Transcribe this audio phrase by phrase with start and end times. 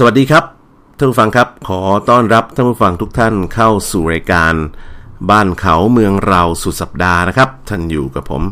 [0.00, 0.44] สวัสดีครับ
[0.98, 1.80] ท่านผู้ฟังครับขอ
[2.10, 4.54] ต้อนรับท่านผู้ฟังทุกท่านเข้าสู่รายการ
[5.30, 8.42] บ้านเขาเมืองเราสุดสัปดาห์นะครับ ท่านอยู่กับผม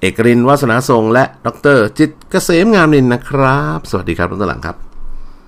[0.00, 4.76] เอกรินวัฒนาทรงและดรจิตเกษมงามนินนะครับ สวัสดีครับท่านหลังครับ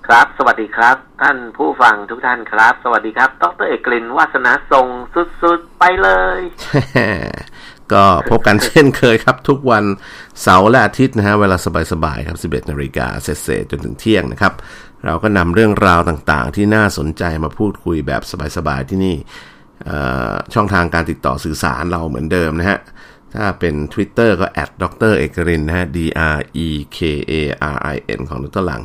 [0.07, 4.87] ครับ สวัสดีครับ ท่านผู้ฟังทุกท่านครับ สวัสดีครับดรเอกลินวาสนาทรง
[5.43, 6.41] สุดๆไปเลย
[7.93, 9.85] ก็พบกันเช่นเคยครับ ทุกวัน
[10.43, 11.57] เสาร์และอาทิตย์นะฮะเวลา
[11.93, 14.53] สบายๆครับ 11นาฬิกาเศษจนถึงเที่ยงนะครับ
[15.07, 18.23] เราก็นำเรื่องราวต่างๆ ที่น่าสนใจมาพูดคุยแบบ
[18.57, 19.17] สบายๆที่นี่
[20.55, 22.79] ช่องทางการติดต่อสื่อสารเราเหมือนเดิมนะฮะ
[23.35, 25.99] ถ้าเป็น Twitter ก็แอดดรเอกรินนะฮะ D
[26.35, 26.99] R E K
[27.31, 27.33] A
[27.75, 28.83] R I N ของดรหลัง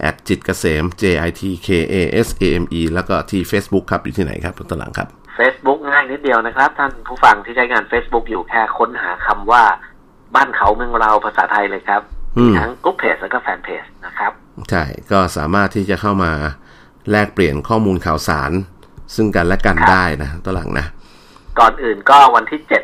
[0.00, 1.94] แอดจิตเกษม J I T K A
[2.26, 5.08] S A M E แล้วก็ที่ Facebook ครับ อยู่ที่ไหนครับดรหลังครับ
[5.40, 9.62] Facebook ง่ายนิดเดียวนะครับ ท่านผู้ฟังที่ใช้งาน Facebook อยู่แค่ค้นหาคำว่า
[10.34, 12.02] บ้านเขาเมืองเราภาษาไทยเลยครับ
[12.58, 14.32] ทั้งกลุ่มเพจแล้วก็แฟนเพจนะครับ
[14.70, 16.32] ใช่ ก็สามารถที่จะเข้ามา
[17.10, 18.52] แลกเปลี่ยนข้อมูลข่าวสาร
[19.14, 20.86] ซึ่งกันและกันได้นะตัวหลังนะ
[21.58, 22.82] ก่อนอื่นก็วันที่เจ็ด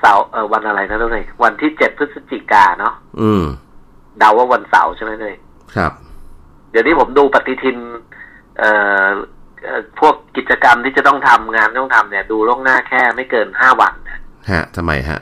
[0.00, 3.44] เสาร์เออวันอะไรนะทุกท่านวันที่เจ็ดพฤศจิกาเนาะอืม
[4.18, 5.34] เดาว่าวันเสาร์ใช่ไหมเลย
[5.76, 5.92] ครับ
[6.70, 7.76] เดี๋ยวนี้ผมดูปฏิทิน
[8.58, 8.70] เอ่
[9.04, 9.06] อ
[10.00, 13.92] พวกกิจกรรมที่จะต้องทำงานต้องทำเนี่ย ดูล่วงหน้าแค่ไม่เกินห้าวัน
[14.50, 15.20] ฮะทำไมฮะ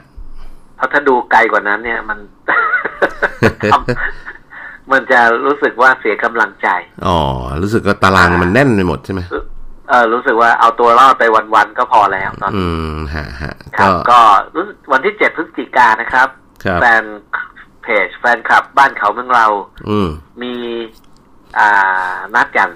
[0.75, 2.19] เพราะถ้าดูไกลกว่านั้น เนี่ยมัน
[4.91, 6.67] มันจะรู้สึกว่าเสียกำลังใจ
[7.07, 7.19] อ๋อ
[7.61, 9.21] รู้สึกว่าตารางมันแน่นไปหมดใช่ไหม
[9.89, 11.23] เออรู้สึกว่าเอาตัวรอดไป
[11.55, 14.19] วันๆก็พอแล้วตอนอืมฮะฮะครับก็
[14.55, 16.27] รู้วันที่เจ็ดพฤศจิกานะครับ
[16.65, 17.03] ครับแฟน
[17.83, 19.47] เพจแฟนคลับบ้านเขาเมืองเรา
[19.89, 20.09] อืม
[20.41, 20.53] มี
[21.57, 22.69] อ่านัดกัน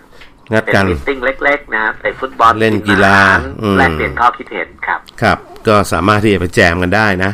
[0.53, 5.37] งัดเป็นกันมิทติ้งเล็ก ๆ นะครับเตะฟุตบอลเล่นกีฬาอาหารอืมแลกเปลี่ยนข้อคิดเห็นครับ ครับ
[5.67, 7.31] ก็สามารถที่จะไปแจมกันได้นะ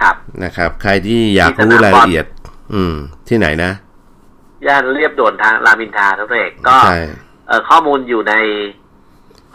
[0.00, 0.14] ครับ
[0.44, 2.26] นะครับ ใครที่อยากที่สรู้นามรายบอลละเอียด
[2.74, 2.94] อืม
[3.28, 3.70] ที่ไหนนะ
[4.66, 6.96] ย่านเรียบด่วนทางรามอินทราทั้งเอกก็ใช่
[7.46, 8.34] เอ่อข้อมูลอยู่ใน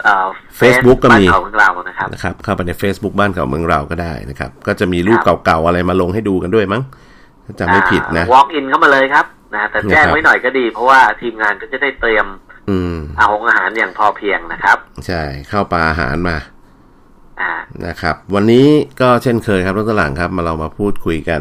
[0.02, 0.26] เอ่อ
[0.60, 6.82] Facebook ก็มีบ้านเขาของเรานะครับนะครับ เข้าไปใน Facebook บ้านเขาเมืองเราก็ได้นะครับ ก็จะมีรูปครับเก่าๆอะไรมาลงให้ดูกันด้วยมั้ง
[7.44, 9.26] ถ้าจำไม่ผิดนะอ่า walk in เข้ามาเลยครับ
[9.56, 12.26] นะแต่แจ้งนะครับไว้หน่อยก็ดี เพราะว่าทีมงานก็จะได้เตรียม
[12.70, 16.36] อืมอาหงอาหารอย่างพอเพียงนะครับ ใช่เข้าปลาอาหารมา
[17.40, 17.52] อ่า
[17.86, 18.66] นะครับ วันนี้
[19.00, 21.40] ก็เช่นเคยครับรถหลังครับ มาเรามาพูดคุยกัน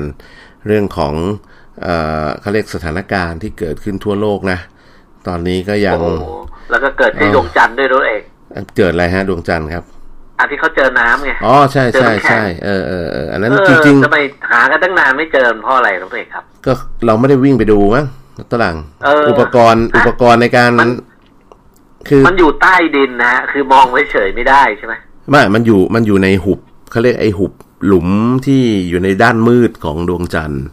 [0.67, 1.13] เรื่องของ
[1.83, 1.95] เอ่
[2.25, 4.59] อเขาเรียกสถานการณ์ที่เกิดขึ้นทั่วโลกนะ
[5.27, 6.25] ตอนนี้ก็ยังโอ้โห
[6.71, 8.21] แล้วก็เกิดที่เออดวงจันทร์ด้วยตัวเอง
[8.77, 9.83] เกิดอะไรฮะดวงจันทร์ครับ
[10.39, 14.19] อันที่เขาเจอน้ำไง อ๋อ ใช่ใช่เจอน้ำแข็งใช่ เออเออเอออันนั้นเออจริงจะไป
[14.51, 16.71] หากันตั้งนานไม่เจอเพราะอะไรตัวเองครับๆ ก็
[17.05, 18.05] เราไม่ได้วิ่งไปดูมั้ง
[18.51, 20.89] ตหลังเอออุปกรณ์อะอุปกรณ์ในการมัน
[22.09, 24.93] คือมันอยู่ใต้ดินนะฮะคือมองไว้เฉยไม่ได้ใช่ไหม
[25.29, 26.59] ไม่มันอยู่มันอยู่ในหุบ
[26.91, 27.53] เขาเรียกไอหุบ
[27.85, 28.07] หลุม
[28.45, 30.63] ที่อยู่ในด้านมืดของดวงจันทร์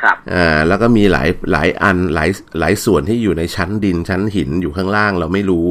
[0.00, 5.68] ครับอ่าแล้วก็มีหลายหลายอันหลายหลายส่วนที่อยู่ในชั้นดินชั้นหินอยู่ข้างล่างเราไม่รู้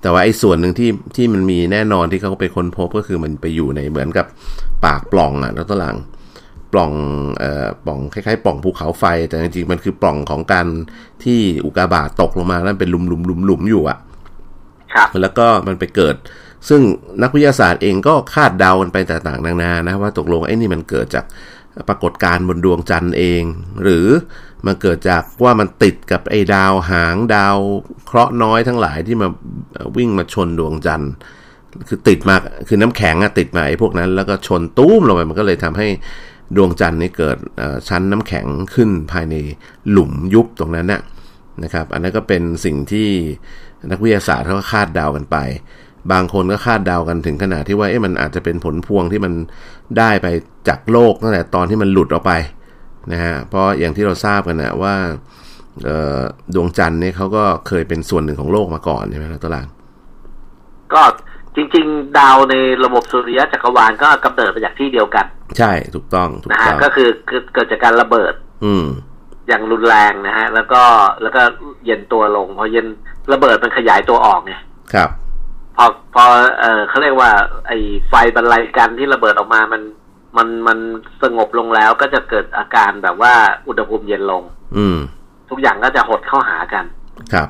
[0.00, 4.26] แต่ว่าไอ้ส่วนหนึ่งที่ที่มันมีแน่นอนที่เขาไปค้นพบก็คือมันไปอยู่ในเหมือนกับ
[4.84, 5.96] ปากปล่องอะแล้วตัวหลัง
[6.74, 6.92] ปล่อง
[7.38, 10.66] เอ่อปล่องคล้ายๆปล่องภูเขาไฟ แต่จริงๆมันคือปล่องของการ
[11.24, 13.98] ที่อุกกาบาตตกลงมาแล้วเป็นหลุมหลุมหลุมหลุมอยู่อะ
[14.94, 16.16] ครับแล้วก็มันไปเกิด
[16.68, 16.80] ซึ่ง
[17.22, 21.24] นักวิทยาศาสตร์เองก็คาดเดากันไปต่างๆนานานะว่าตกลงไอ้นี่มันเกิดจาก
[21.88, 23.42] ปรากฏการณ์บนดวงจันทร์เอง
[23.82, 24.06] หรือ
[24.66, 27.56] มันเกิดจากว่ามันติดกับไอ้ดาวหางดาว
[28.06, 29.28] เคราะห์น้อยทั้งหลายที่มา
[29.72, 31.12] เอ่อวิ่งมาชนดวงจันทร์
[31.88, 32.36] คือติดมา
[32.68, 35.88] คือน้ำแข็งอะติดมาไอ้พวกนั้น แล้วก็ชนตุ้มลงไปมันก็เลยทำให้
[36.56, 37.36] ดวงจันทร์นี่เกิด
[37.88, 39.34] ชั้นน้ำแข็งขึ้นภายใน
[39.90, 41.00] หลุมยุบตรงนั้นน่ะ
[41.62, 43.08] นะครับ อันนั้นก็เป็นสิ่งที่
[43.90, 45.36] นักวิทยาศาสตร์เขาก็คาดเดากันไป
[46.12, 49.32] บางคนก็คาดเดากันถึงขนาดที่ว่าเอ๊ะมันอาจจะเป็นผลพวงที่มัน
[49.98, 50.26] ได้ไป
[50.68, 52.32] จากโลกตั้งแต่ตอนที่มันหลุดออกไป
[53.12, 54.94] นะฮะเพราะอย่างที่เราทราบกันนะว่า
[56.54, 59.66] ดวงจันทร์เนี่ยเขาก็เคยเป็นส่วนหนึ่งของโลกมาก่อนใช่ไหมครับตวหลาง
[60.92, 61.02] ก็
[61.56, 62.54] จริง ๆ ดาวใน
[62.84, 65.24] ระบบสุริยะจักรวาลก็กำเนิดมาจากที่เดียวกัน
[65.58, 68.84] ใช่ถูกต้องถูกนะต้ฮะองก็คือคือเกิดจากการระเบิด อืม
[69.48, 70.82] อย่างรุนแรงนะฮะ แล้วก็
[71.22, 71.42] แล้วก็
[71.84, 72.86] เย็นตัวลงพอเย็น
[73.32, 74.54] ระเบิดมันขยายตัวออกไง
[74.94, 75.10] ครับ
[75.76, 76.24] พอพอ
[76.60, 77.30] เออเขาเรียกว่า
[77.66, 79.82] ไอ้ไฟบรรลัยกันที่ระเบิดออกมามัน
[80.36, 80.78] มันมัน
[81.22, 83.32] สงบลงแล้วก็จะเกิดอาการแบบว่า
[83.68, 84.42] อุณหภูมิเย็นลง
[84.76, 84.98] อืม
[85.50, 86.84] ทุกอย่างก็จะหดเข้าหากัน
[87.32, 87.48] ครับ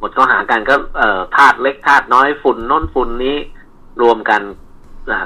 [0.00, 3.36] หดเข้าหากันก็เอ่อธาตุเล็กธาตุน้อยฝุ่นโน้นฝุ่นนี้
[4.02, 4.61] รวมกันอ่า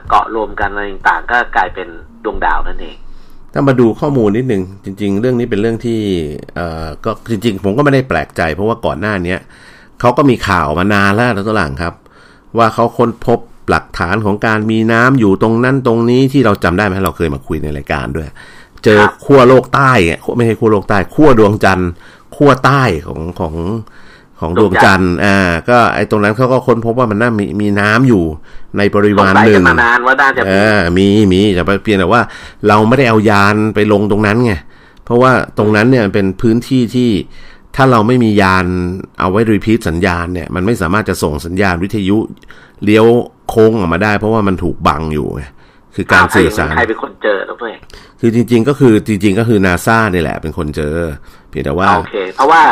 [0.08, 1.88] เกาะรวมกันอะไรต่างๆก็กลายเป็น
[2.24, 2.96] ดวงดาวนั่นเอง
[3.52, 6.00] ถ้ามาดูข้อมูลนิดนึงจริง ๆ เรื่องนี้เป็นเรื่องที่
[6.54, 9.40] เอ่อก็จริง ๆ ผมก็ไม่ได้แปลกใจ เพราะว่าก่อนหน้าเนี้ย
[10.00, 11.94] เขาก็มีข่าวมานานแล้วนะตัวหลังครับ
[12.58, 13.38] ว่าเขาค้นพบ
[13.70, 18.28] หลักฐานของการมีน้ำอยู่ตรงนั้นตรงนี้ที่เราจำได้ไหมเราเคยมาคุยในรายการด้วย
[18.84, 21.90] เจอครับขั้วโลกใต้อะไม่ใช่ขั้วโลกใต้ขั้วดวงจันทร์
[22.36, 23.54] ขั้วใต้ของของ
[24.40, 25.36] ของดวงจันทร์อ่า
[25.68, 28.22] ก็ไอ้ตรงนั้นเขาก็ค้นพบว่ามันน่ามีมีน้ำอยู่
[28.78, 32.22] ในปริมาณหนึ่งมานานว่าน่าจะเออมีมีแต่เพียงแต่ว่า
[32.68, 34.52] เราไม่ได้เอายานไปลงตรงนั้นไง
[35.04, 37.10] เพราะว่าตรงนั้นเนี่ยเป็นพื้นที่ที่
[37.76, 38.66] ถ้าเราไม่มียาน
[39.20, 42.18] เอาไว้รีพีทสัญญาณเนี่ย มันไม่สามารถจะส่งสัญญาณวิทยุ
[42.84, 43.06] เลี้ยว
[43.48, 45.42] โค้งออกมาได้ เพราะว่ามันถูกบังอยู่ไง
[45.94, 47.80] คือการสื่อสารใครเป็นคนเจอตัวเอง
[48.20, 50.94] คือจริง ๆ ก็คือจริง ๆ ก็คือนาซาเนี่ยแหละเป็นคนเจอ
[51.48, 52.62] เพียงแต่ว่าโอเค เพราะว่า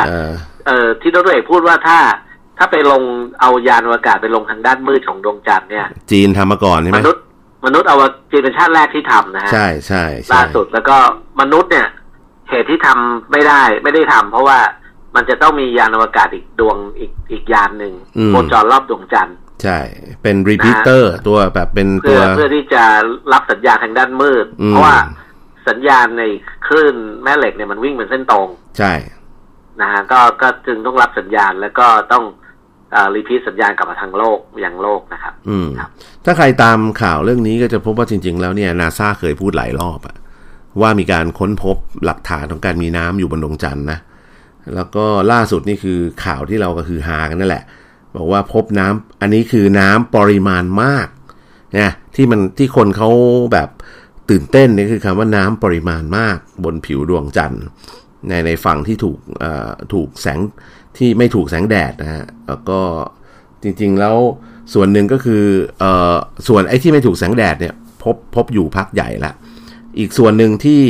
[0.65, 1.99] เออเอ่อที่ดรเอกพูดว่าถ้า
[2.57, 3.01] ถ้าไปลง
[3.41, 7.23] เอายานอวกาศไปลงทางด้านมืดของดวงจันทร์เนี่ย จีนทำมาก่อนใช่ไหมมนุษย์
[7.65, 7.97] มนุษย์เอา
[8.31, 10.97] จีนเป็นชาติแรกที่ทำนะฮะใช่ใช่ใช่ล่าสุดแล้วก็
[11.41, 11.87] มนุษย์เนี่ย
[12.49, 14.59] เหตุที่ทำไม่ได้ไม่ได้ทำเพราะว่า
[15.15, 17.93] มันจะต้องมียานอวกาศอีกดวงอีกอีกยานหนึ่ง
[18.27, 19.79] โคจรรอบดวงจันทร์ใช่
[20.21, 22.83] เป็นรีพีเตอร์ตัวแบบเป็นเพื่ตัอวเพื่อที่จะ
[23.33, 24.97] รับสัญญาณทางด้านมืดอืมเพราะว่า
[25.67, 26.23] สัญญาณใน
[26.67, 28.47] คลื่นแม่เหล็กเนี่ยมันวิ่งเป็นเส้นตรง
[28.77, 28.91] ใช่
[29.81, 32.23] นะฮะก็ก็จึงต้องรับสัญญาณแล้วก็ต้อง
[32.95, 35.89] อ่ารีพีทสัญญาณกลับมาทางโลกอย่างโลกนะครับ อืมครับ
[36.25, 40.15] ถ้าใครตามข่าวเรื่องนี้ก็จะพบว่าจริง ๆ แล้วเนี่ยนาซาเคยพูดหลายรอบอะ
[40.81, 43.99] ว่ามีการค้นพบหลักฐานของการมีน้ำอยู่บนดวงจันทร์นะ
[44.75, 47.63] แล้วก็ล่าสุดนี่คือข่าวที่เราก็คือฮากันนั่นแหละ
[48.15, 51.07] บอกว่าพบน้ำอันนี้คือน้ำปริมาณมาก
[51.77, 53.09] นะที่มันที่คนเขา
[53.53, 53.69] แบบ
[54.29, 57.63] ตื่นเต้นนี่คือคำว่าน้ำปริมาณมากบนผิวดวงจันทร์
[58.29, 59.17] ในในฝั่งที่ถูก
[59.93, 60.39] ถูกแสง
[60.97, 62.79] ที่ไม่ถูกแสงแดดนะฮะแล้วก็
[63.63, 64.17] จริงๆแล้ว
[64.73, 65.43] ส่วนหนึ่งก็คือ
[65.83, 65.85] อ
[66.47, 67.73] ส่วนไอ้ที่ไม่ถูกแสงแดดเนี่ย
[68.03, 69.33] พบพบอยู่พักใหญ่ละ
[69.99, 70.81] อีกส่วนหนึ่งที่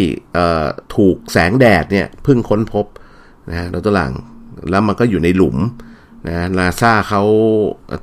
[0.96, 2.86] ถูกแสงแดดเนี่ยเพิ่งค้นพบ
[3.50, 4.14] นะฮะดรหลัง
[4.70, 5.58] แล้วมันก็อยู่ในหลุม
[6.28, 7.24] นะนาซาเขา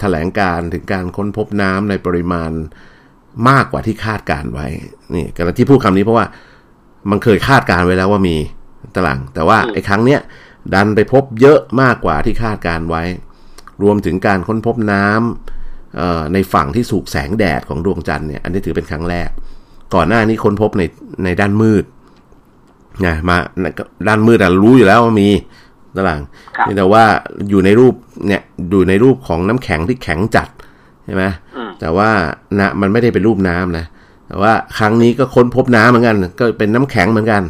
[0.00, 2.50] แถลงการถึงการค้นพบน้ำในปริมาณ
[3.48, 4.66] มากกว่าที่คาดการไว้
[5.14, 6.26] นี่การที่พูดคำนี้เพราะว่า
[7.10, 8.36] มันเคยคาดการไว้แล้วว่ามี
[8.96, 10.20] ตาราง แต่ว่าไอ้ครั้งเนี้ย
[10.74, 13.02] ดันไปพบเยอะมากกว่าที่คาดการไว้
[13.82, 19.28] รวมถึงการค้นพบน้ำเอ่อในฝั่งที่สูกแสงแดดของดวงจันทร์เนี่ย อันนี้ถือเป็นครั้งแรก
[19.94, 20.82] ก่อนหน้านี้ค้นพบใน
[21.24, 21.84] ในด้านมืด
[23.06, 23.36] นะมา
[24.08, 25.28] ด้านมืดอะรู้อยู่แล้วว่ามี
[25.96, 26.20] ตาราง
[26.56, 27.04] ครับแต่ว่า
[27.50, 27.94] อยู่ในรูป
[28.26, 30.48] เนี่ยอยู่ในรูปของน้ำแข็งที่แข็งจัด
[31.04, 31.24] ใช่ไหม
[31.56, 32.10] อืมแต่ว่า
[32.58, 33.84] นะมันไม่ได้เป็นรูปน้ำนะ
[34.28, 37.42] แต่ว่าครั้งนี้ก็ค้นพบน้ำเหมือนกัน ก็เป็นน้ำแข็งเหมือนกัน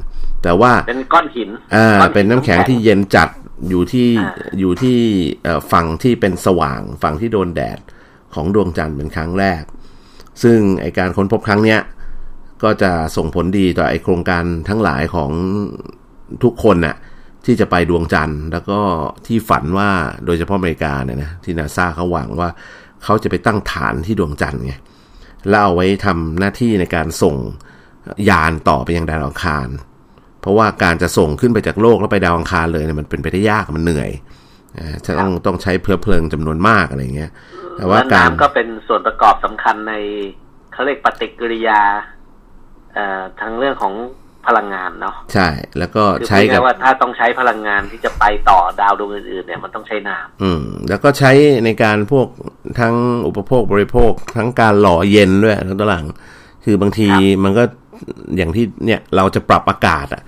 [0.43, 3.29] แต่ว่าเป็นก้อนหินอ่าก้อหิเป็นน้ำแข็งที่เย็นจัด
[3.69, 4.99] อยู่ที่อ่าอยู่ที่
[5.45, 7.79] เอ่อฝั่งที่เป็นสว่างฝั่งที่โดนแดด
[8.35, 9.63] ของดวงจันทร์เป็นครั้งแรก
[10.43, 11.81] ซึ่งไอการค้นพบครั้งเนี้ย
[12.63, 15.31] ก็จะส่งผลดีต่อไอโครงการทั้งหลายของ
[16.45, 16.97] ทุกคนน่ะ
[17.45, 18.79] ที่จะไปดวงจันทร์ แล้วก็
[19.27, 19.91] ที่ฝันว่า
[20.27, 22.51] โดยเฉพาะอเมริกาเนี่ยนะที่นาซาเขาหวังว่า
[23.05, 24.75] เขาจะไปตั้งฐานที่ดวงจันทร์ไง
[25.49, 27.37] แล้วเอาไว้ทำหน้าที่ในการส่ง
[28.31, 29.69] ยานต่อไปยังดาวอังคาร
[30.43, 34.11] เพราะว่าการจะส่งขึ้นไปจากโลกแล้วไปดาวอังคารเลยเนี่ยมันเป็นไปได้ยากมันเหนื่อย
[34.79, 37.31] นะจะต้องต้องใช้เพลิงเพลิงจำนวนมากอะไรเงี้ย
[37.77, 39.95] แต่ว่าและการน้ำก็เป็นส่วนประกอบสำคัญใน
[40.73, 41.81] เขาเรียกปฏิกิริยา
[42.95, 43.95] เอ่อทางเรื่องของ
[44.47, 51.33] พลังงานเนาะใช่ แล้วก็คือใช้พูดกับง่ายๆว่าถ้าต้องใช้พลังงานที่จะไปต่อดาวดวงอื่นๆเนี่ยมันต้องใช้น้ำอืม แล้วก็ใช้
[51.65, 52.27] ในการพวก
[52.81, 52.95] ทั้ง
[53.27, 56.07] อุปโภคบริโภค ทั้งการหล่อเย็นด้วยทั้งตวหลัง
[56.65, 57.65] คือบางทีครับมันก็
[58.37, 60.23] อย่างที่เนี่ยเราจะปรับอากาศอะ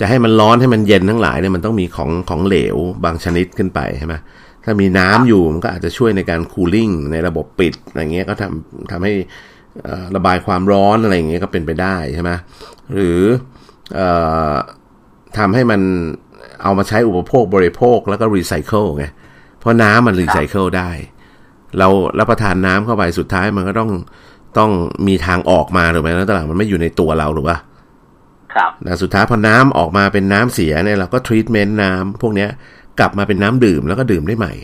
[0.00, 4.14] จะให้มันร้อนให้มันเย็นทั้งหลายเนี่ยมันต้องมีของของเหลวบางชนิดขึ้นไปใช่ไหม
[4.64, 9.12] ถ้ามีน้ำอยู่มันก็อาจจะช่วยในการคูลิ่งในระบบปิดอะไรเงี้ยก็ทำทำให้
[10.16, 12.30] ระบายความร้อนอะไรอย่างเงี้ยก็เป็นไปได้ใช่ไหม
[12.94, 13.20] หรือ
[13.98, 14.00] อ
[14.52, 14.54] อ
[15.38, 15.80] ทำให้มัน
[16.62, 19.04] เอามาใช้อุปโภคบริโภคแล้วก็รีไซเคิลไง
[19.60, 20.90] เพราะน้ำมันรีไซเคิลได้
[21.78, 21.88] เรา
[22.18, 23.90] รับประทานน้ำเข้าไปสุดท้ายมันก็ต้อง
[24.58, 24.70] ต้อง
[25.06, 27.56] มีทางออกมาถูกไหมแล้วตลาดมันไม่อยู่ในตัวเราหรือว่า
[28.54, 32.50] ครับนะสุดท้ายพอน้ำออกมาเป็นน้ำเสียเนี่ยเราก็ทรีทเมนต์น้ำพวกเนี้ย
[32.98, 34.54] กลับมาเป็นน้ำดื่มแล้วก็ดื่มได้ใหม่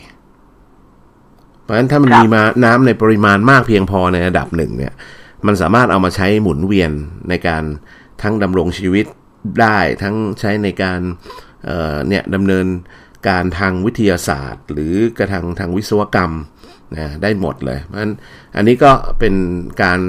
[1.63, 4.93] เพราะฉะนั้นถ้ามันครับมีมาน้ำในปริมาณมากเพียงพอในระดับหนึ่งเนี่ย
[5.47, 6.91] มันสามารถเอามาใช้หมุนเวียน
[7.29, 7.63] ในการ
[8.23, 9.07] ทั้งดำรงชีวิต
[9.61, 11.01] ได้ทั้งใช้ในการ
[11.65, 12.67] เอ่อเนี่ยดำเนิน
[13.29, 16.33] การทางวิทยาศาสตร์ หรือกระทางทางวิศวกรรม
[16.97, 18.13] นะได้หมดเลยเพราะฉะนั้น
[18.57, 19.35] อันนี้ก็เป็น
[19.83, 20.01] การ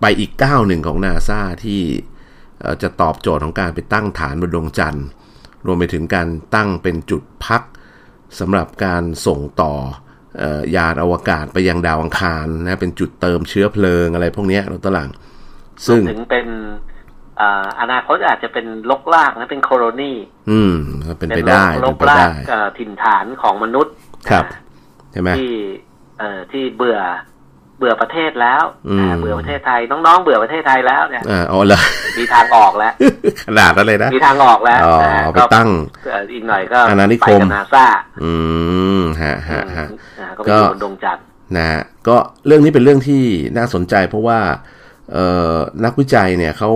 [0.00, 1.80] ไปอีกก้าวหนึ่งของนาซาที่
[2.60, 5.06] เอ่อจะตอบโจทย์ของการไปตั้งฐานบนดวงจันทร์
[5.66, 7.62] รวมไปถึงการตั้งเป็นจุดพัก
[8.38, 9.72] สำหรับการส่งต่อ
[10.38, 15.10] เอ่อยานอวกาศไปยังดาวอังคารนะเป็นจุดเติมเชื้อเพลิงอะไรพวกเนี้ยเราตวหลัง
[15.86, 16.46] ซึ่งถึงเป็น
[17.40, 20.12] อ่าอนาคตอาจจะเป็นลกลากนะเป็นโคโรนี
[20.50, 20.74] อืม
[21.08, 23.92] ก็เป็นไปได้ลเป็นกไปลากได้เอ่อถิ่นฐานของมนุษย์
[24.30, 24.64] ครับอ่า
[25.12, 25.54] ใช่ไหมที่
[26.18, 26.98] เอ่อที่เบื่อ
[27.78, 31.80] เบื่อประเทศแล้วอืมอ่าเบื่อประเทศไทยน้องๆเบื่อประเทศไทยแล้วเนี่ยอ่าอ๋อเหรอ
[32.18, 32.92] มีทางออกแล้ว
[33.46, 35.68] ขนาดนั้นเลยนะมีทางออกแล้วอ๋อนะเอาไปก็ตั้ง
[36.10, 37.86] เอ่ออีกหน่อยก็อาณานิคมไปกับนาซา
[38.22, 38.32] อื
[39.00, 39.86] มฮะฮะฮะ
[40.20, 41.24] อ่าก็ไปอยู่บนดวงจันทร์
[41.56, 43.22] นะฮะก็เรื่องนี้เป็นเรื่องที่
[43.56, 44.40] น่าสนใจเพราะว่า
[45.12, 46.70] เอ่อนักวิจัยเนี่ยเขา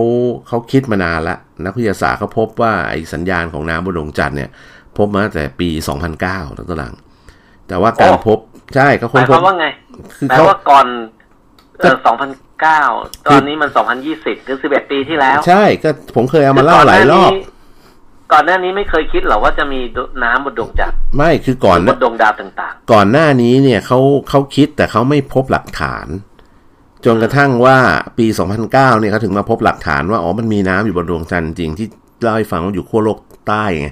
[0.47, 4.49] เขาคิดมานานละนักวิทยาศาสตร์เขาพบว่าไอสัญญาณของน้ำบนดวงจันทร์เนี่ย
[4.97, 5.69] พบมาตั้งแต่ปี
[6.13, 6.93] 2009ตั้งแต่หลัง
[7.67, 8.39] แต่ว่าการพบ
[8.75, 9.67] ใช่เขาหค้นมายพคบวามว่าไง
[10.17, 10.85] คือแปลเขา ว่าก่อน
[11.79, 12.13] เอก็อ
[12.65, 13.69] 2009ตอนนี้มัน
[14.09, 17.31] 2020คือ11ปีที่แล้วใช่ก็ผมเคยเอามาเล่าหลายรอบ
[18.33, 19.79] ก่อนหน้านี้ไม่เคยคิดหรอว่าจะมี
[20.23, 23.99] น้ำบนดวงจันทร์ไม่คือก่อนบนดวงดาวต่าง ก่อนหน้านี้เนี่ยเขา
[24.29, 26.07] เขาคิดแต่เขาไม่พบหลักฐาน
[27.05, 27.77] จนกระทั่งว่า
[28.17, 28.25] ปี
[28.57, 31.87] 2009เนี่ยเขาถึงมาพบหลักฐานว่าอ๋อมันมีน้ำอยู่บนดวงจันทร์จริงที่
[32.21, 33.89] เล่าให้ฟังว่าอยู่ขั้วโลกใต้ไง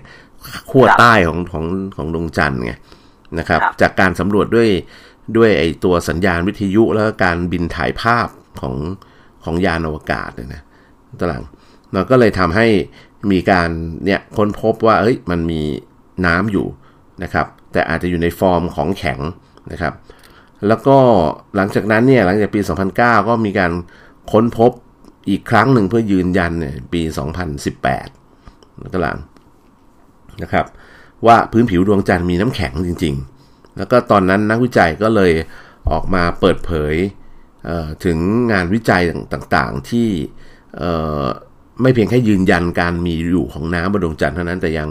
[0.72, 2.74] ขั้วใต้ของของของดวงจันทร์ไง
[3.40, 4.70] นะครับ จากการสำรวจด้วย
[5.38, 8.28] ด้วยไอตัวสัญญาณวิทยุแล้วก็การบินถ่ายภาพ
[8.62, 8.76] ของ
[9.44, 10.62] ของยานอวกาศเนี่ยนะ
[11.20, 11.44] ตหลัง
[11.94, 12.68] มันก็เลยทำให้
[13.32, 13.70] มีการ
[14.06, 15.62] เนี่ยค้นพบว่าเอ้ยมันมี
[16.26, 16.68] น้ำอยู่
[17.24, 19.20] นะครับ แต่อาจจะอยู่ในฟอร์มของแข็ง
[19.72, 19.94] นะครับ
[20.68, 20.98] แล้วก็
[21.56, 22.60] หลังจากนั้นเนี่ยหลังจากปี
[22.94, 23.72] 2009 ก็มีการ
[24.32, 24.72] ค้นพบ
[25.30, 27.02] อีกครั้งหนึ่งเพื่อยืนยันเนี่ยปี
[27.92, 29.18] 2018แล้วก็หลัง
[30.44, 30.66] นะครับ
[31.28, 35.32] ว่าพื้นผิวดวงจันทร์มีน้ำแข็งจริง ๆ แล้วก็ตอนนั้นนักวิจัยก็เลย
[35.92, 36.96] ออกมาเปิดเผย
[37.66, 38.18] เอ่อถึง
[38.52, 39.02] งานวิจัย
[39.34, 40.08] ต่างๆ ที่
[40.78, 41.26] เอ่อ
[41.82, 44.88] ไม่เพียงแค่ยืนยันการมีอยู่ของน้ำบนดวงจันทร์เท่านั้นแต่ยัง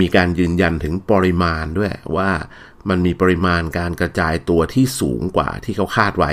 [0.00, 2.30] มีการยืนยันถึงปริมาณด้วยว่า
[2.88, 6.32] มันมีปริมาณการกระจายตัวที่สูงกว่าที่เขาคาดไว้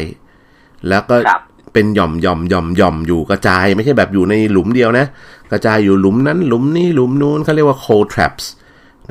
[0.89, 1.41] แล้วก็ครับ
[1.73, 5.05] เป็นหย่อมหย่อมหย่อมหย่อมอยู่กระจาย ไม่ใช่แบบอยู่ในหลุมเดียวนะ
[5.51, 8.45] กระจายอยู่หลุมนั้นหลุมนี้หลุมนู้นเขาเรียกว่า cold traps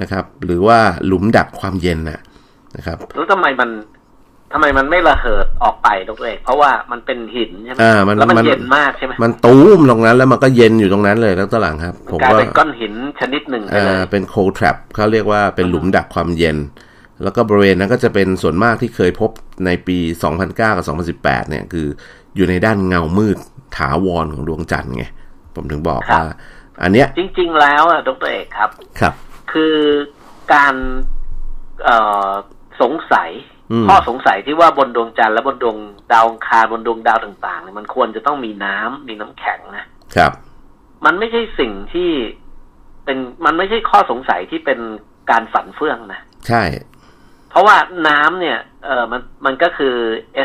[0.00, 2.20] นะครับ หรือว่าหลุมดักความเย็นนะ
[2.76, 3.70] นะครับๆแล้วทำไมมัน
[4.52, 16.56] ทำไมมันไม่ระเหิดออกไปดรเอกเพราะว่ามันเป็นหินใช่ไหมอ่ามันแล้วมันมันเย็นมากใช่ไหมมันตูมตรงนั้นแล้วมันก็เย็นอยู่ตรงนั้นเลยแล้วตอนหลังครับ ผมกลายว่าเป็นก้อนหินชนิดหนึ่งไปเอ่เลอยเป็น cold trap เขาเรียกว่าเป็นหลุมดักความเย็น
[17.22, 19.30] แล้วก็บริเวณนั้นก็จะเป็นส่วนมากที่เคยพบ
[19.66, 19.98] ในปี
[20.32, 21.86] 2009 กับ 2018 เนี่ย คือ
[22.36, 23.36] อยู่ในด้านเงามืด
[23.76, 25.04] ถาวรของดวงจันทร์ไง
[25.54, 26.24] ผมถึงบอกว่า
[26.82, 29.14] อันเนี้ยจริง ๆ แล้วอะดรเอกครับครับ
[29.52, 29.74] คือ
[30.54, 30.74] การ
[31.84, 31.96] เอ่
[32.28, 32.30] อ
[32.80, 33.30] สงสัย
[33.72, 35.76] อืมข้อสงสัยที่ว่าบนดวงจันทร์และบนดวง
[36.12, 39.84] ดาวอังคารบนดวงดาวต่างๆเนี่ยมันควรจะต้องมีน้ำมีน้ำแข็งนะ
[40.16, 40.32] ครับ
[41.04, 42.10] มันไม่ใช่สิ่งที่
[43.04, 44.80] เป็นมันไม่ใช่ข้อสงสัยที่เป็น
[45.30, 46.62] การฝันเฟื่องนะใช่
[47.50, 47.76] เพราะว่า
[48.08, 49.94] น้ำเนี่ย เออมันมันก็คือ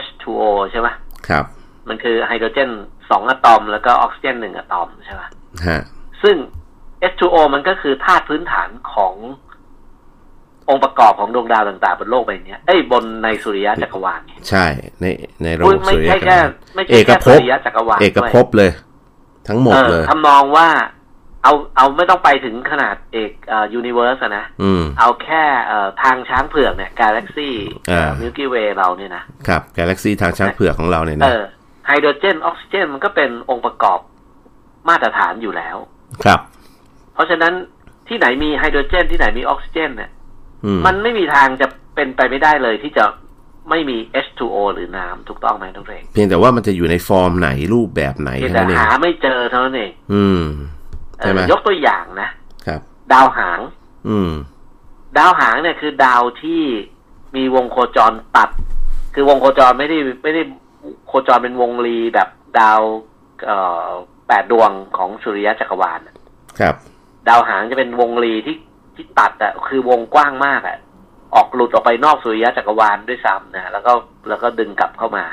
[0.04, 0.88] H2O ใช่ไหม
[1.28, 1.46] ครับ
[1.90, 2.72] มันคือไฮโดรเจน
[3.10, 5.22] สองอะตอม แล้วก็ออกซิเจนหนึ่งอะตอมใช่ไหม
[5.68, 5.82] ฮะ
[6.24, 6.36] ซึ่ง
[7.12, 9.14] H2O มันก็คือธาตุพื้นฐานของ
[10.70, 14.66] องค์ประกอบของดวงดาวต่างๆบนโลกใบเนี้ยเอ้ยบนในสุริยะจักรวาลเนี่ยใช่
[15.02, 15.06] ใน
[15.44, 18.72] ในระบพูดบไม่สุริยะใช่จักรแค่วาลไม่ใช่เอกแค่ภสุพริยะจักรวาลเอกด้วยภพเลย
[19.48, 20.68] ทั้งหมดเออเลยทำนองว่า
[21.44, 27.56] เอาเอาไม่ต้องไปถึงขนาดเอกเอ่อ universe อะนะอืมเอาแค่เอ่อทางช้างเผือกเนี่ยกาแล็กซี่
[27.92, 31.44] อ่า Milky Way เราเนี่ยนะครับกาแล็กซี่ทางช้างเผือกของเราเนี่ยเอนะอ
[31.88, 34.00] ไฮโดรเจนออกซิเจนมันก็เป็นองค์ประกอบ
[34.90, 35.78] มาตรฐานอยู่แล้ว
[36.24, 36.40] ครับ
[37.16, 37.54] เพราะฉะนั้น
[38.08, 40.12] ที่ไหนมีไฮโดรเจน ที่ไหนมีออกซิเจน เนี่ย
[40.66, 43.06] อืมมันไม่มีทางจะเป็นไปไม่ได้เลยที่จะ
[43.70, 50.42] ไม่มี H2O หรือน้ำถูกต้องไหมน้องเรงเพียงแต่ว่ามันจะอยู่ในฟอร์มไหนรูปแบบไหนเพียงแค่แต่นั้นเองหาไม่เจอเท่านั้นเองอืม
[51.20, 52.30] เอใช่ไหมอยกตัวอย่างนะ
[52.66, 52.82] ครับ
[53.14, 53.60] ดาวหาง
[54.10, 54.32] อืม
[55.18, 56.62] ดาวหางเนี่ยคือดาวที่
[57.36, 58.50] มีวงโคจรตัด
[59.14, 60.42] คือวงโคจรไม่ได้ไม่ได้
[61.08, 62.30] โคจรเป็นวงรีแบบ
[62.60, 62.82] ดาว
[63.46, 63.88] เอ่อ
[64.28, 66.00] แปดดวงของสุริยะจักรวาล
[66.60, 66.76] ครับ
[67.30, 68.58] ดาวหางจะเป็นวงรีที่
[68.96, 70.78] ที่ตัดอะคือวงกว้างมากอะ
[71.36, 73.92] ออกหลุดออกไปนอกสุริยะจักรวาลด้วยซ้ำนะแล้วก็
[74.30, 75.26] แล้วก็ดึงกลับเข้ามา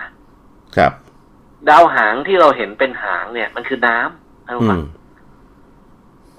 [0.77, 0.93] ครับ
[1.69, 4.83] ดาวหางที่เราเห็นเป็นหางเนี่ย มันคือน้ำนะอืครับม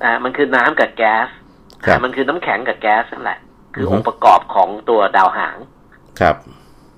[0.03, 1.27] อ่า มันคือน้ำกับแก๊ส
[1.85, 3.39] ครับอ่ามันคือน้ำแข็งกับแก๊สนั่นแหละ
[3.75, 5.57] คือออฮึองค์ประกอบของตัวดาวหาง
[6.19, 6.35] ครับ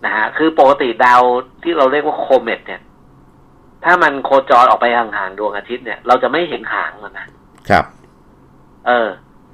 [0.06, 1.22] นะฮะคือปกติดาว
[1.64, 2.82] ที่เราเรียกว่าโคเมตเนี่ย
[3.84, 7.28] ถ้ามันโคจรออกไปห่างๆดวงอาทิตย์เนี่ย เราจะไม่เห็นหางมันนะ
[7.70, 7.86] ครับ
[8.88, 9.08] เออ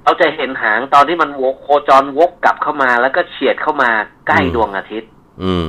[0.04, 3.90] เราจะเห็นหางตอนที่มันวกโคจรวกกลับเข้ามา แล้วก็เฉียดเข้ามา
[4.28, 5.10] ใกล้อืมดวงอาทิตย์
[5.42, 5.66] อืม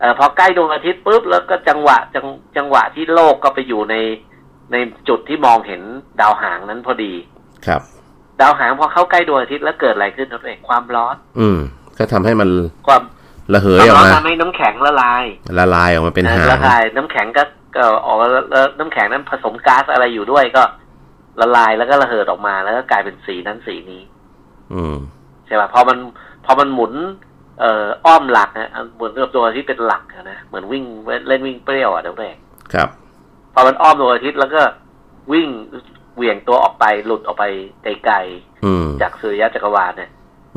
[0.00, 3.96] เออพอใกล้ดวงอาทิตย์ปุ๊บแล้วก็จังหวะจังจังหวะที่โลกก็ไปอยู่ใน
[4.72, 4.76] ใน
[5.08, 5.82] จุดที่มองเห็น
[6.20, 7.12] ดาวหางนั้นพอดี
[7.66, 7.82] ครับ
[8.40, 11.58] ดาวหางพอเข้าใกล้ดวงอาทิตย์แล้วเกิดอะไรขึ้นนั่นเองความร้อน อืม
[11.98, 12.48] ก็ทำให้มัน
[12.86, 13.02] ความ
[13.54, 15.24] ระเหคยวามออกร้อนมาทำให้น้ำแข็งละลาย
[15.58, 17.44] ละลายออกมาเป็นหางละลายน้ำแข็งก็
[17.76, 20.62] ก็ออกแล้วแล้วน้ำแข็งนั้นผสมก๊าซอะไรอยู่ด้วยก็
[21.40, 24.02] ละลายแล้วก็ระเหิดออกมาแล้วก็กลายเป็นสีนั้นสีนี้
[24.74, 24.96] อืม
[25.46, 25.98] ใช่ป่ะพอมัน
[26.44, 26.92] พอมันหมุน
[27.60, 30.84] เอ่ออ้อมหลักนะเหมือนกับดวงอาทิตย์เป็นหลักนะเหมือนวิ่ง
[31.28, 32.36] เล่นวิ่งเปรี้ยวอะเดี๋ยวแรก
[32.74, 32.88] ครับ
[33.54, 34.62] พอมันอ้อมดวงอาทิตย์แล้วก็
[35.32, 35.48] วิ่ง
[36.16, 37.44] เหวี่ยงตัวออกไปหลุดออกไป
[38.04, 40.10] ไกลๆจากสุริยะจักรวาลเนี่ย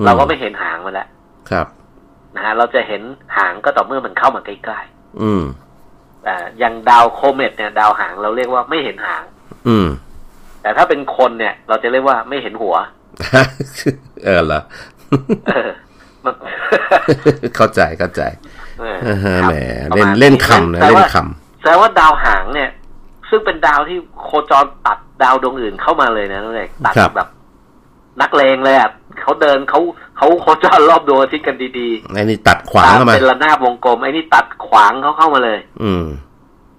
[0.06, 1.08] เราก็ไม่เห็นหางมันแล้ว
[1.50, 1.68] ครับ
[2.36, 3.02] นะฮะเราจะเห็น
[3.38, 5.44] หางก็ต่อเมื่อมันเข้ามาใกล้ๆอืม
[6.24, 9.24] แต่อย่างดาวโคเมตเนี่ย ดาวหางเราเรียกว่าไม่เห็นหาง
[9.68, 9.88] อืม
[10.64, 12.76] แต่ถ้าเป็นคนเนี่ย เราจะเรียกว่าไม่เห็นหัว
[14.26, 14.62] เออเหรอ
[17.56, 18.22] เข้าใจเข้าใจ
[19.46, 19.54] แหม
[19.96, 22.70] เล่นเล่นคำนะเล่นคำแสดงว่าดาวหางเนี่ย
[23.30, 27.28] ซึ่งเป็นดาวที่โคจรตัดดาวดวงอื่นเข้ามาเลยนะนั่นเองตัดแบบ
[28.22, 28.90] นักเลงเลยอะ
[29.22, 29.80] เขาเดินเขา
[30.18, 36.06] เขาโคจรรอบดวงอาทิตย์กันดีๆไอ้นี่ตัดขวางเข้ามาเป็นระนาบวงกลมไอ้นี่ตัดขวางเขาเข้ามาเลย อืม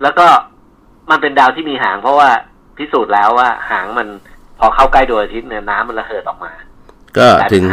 [0.03, 0.27] แล้วก็
[1.11, 2.31] มันเป็นดาวที่มีหางเพราะว่า
[2.79, 4.09] พิสูจน์แล้วว่าหางมัน
[4.59, 6.53] พอเข้าใกล้ดวงอาทิตย์เนี่ยน้ำมันระเหิดออกมา
[7.19, 7.65] ก็ถึง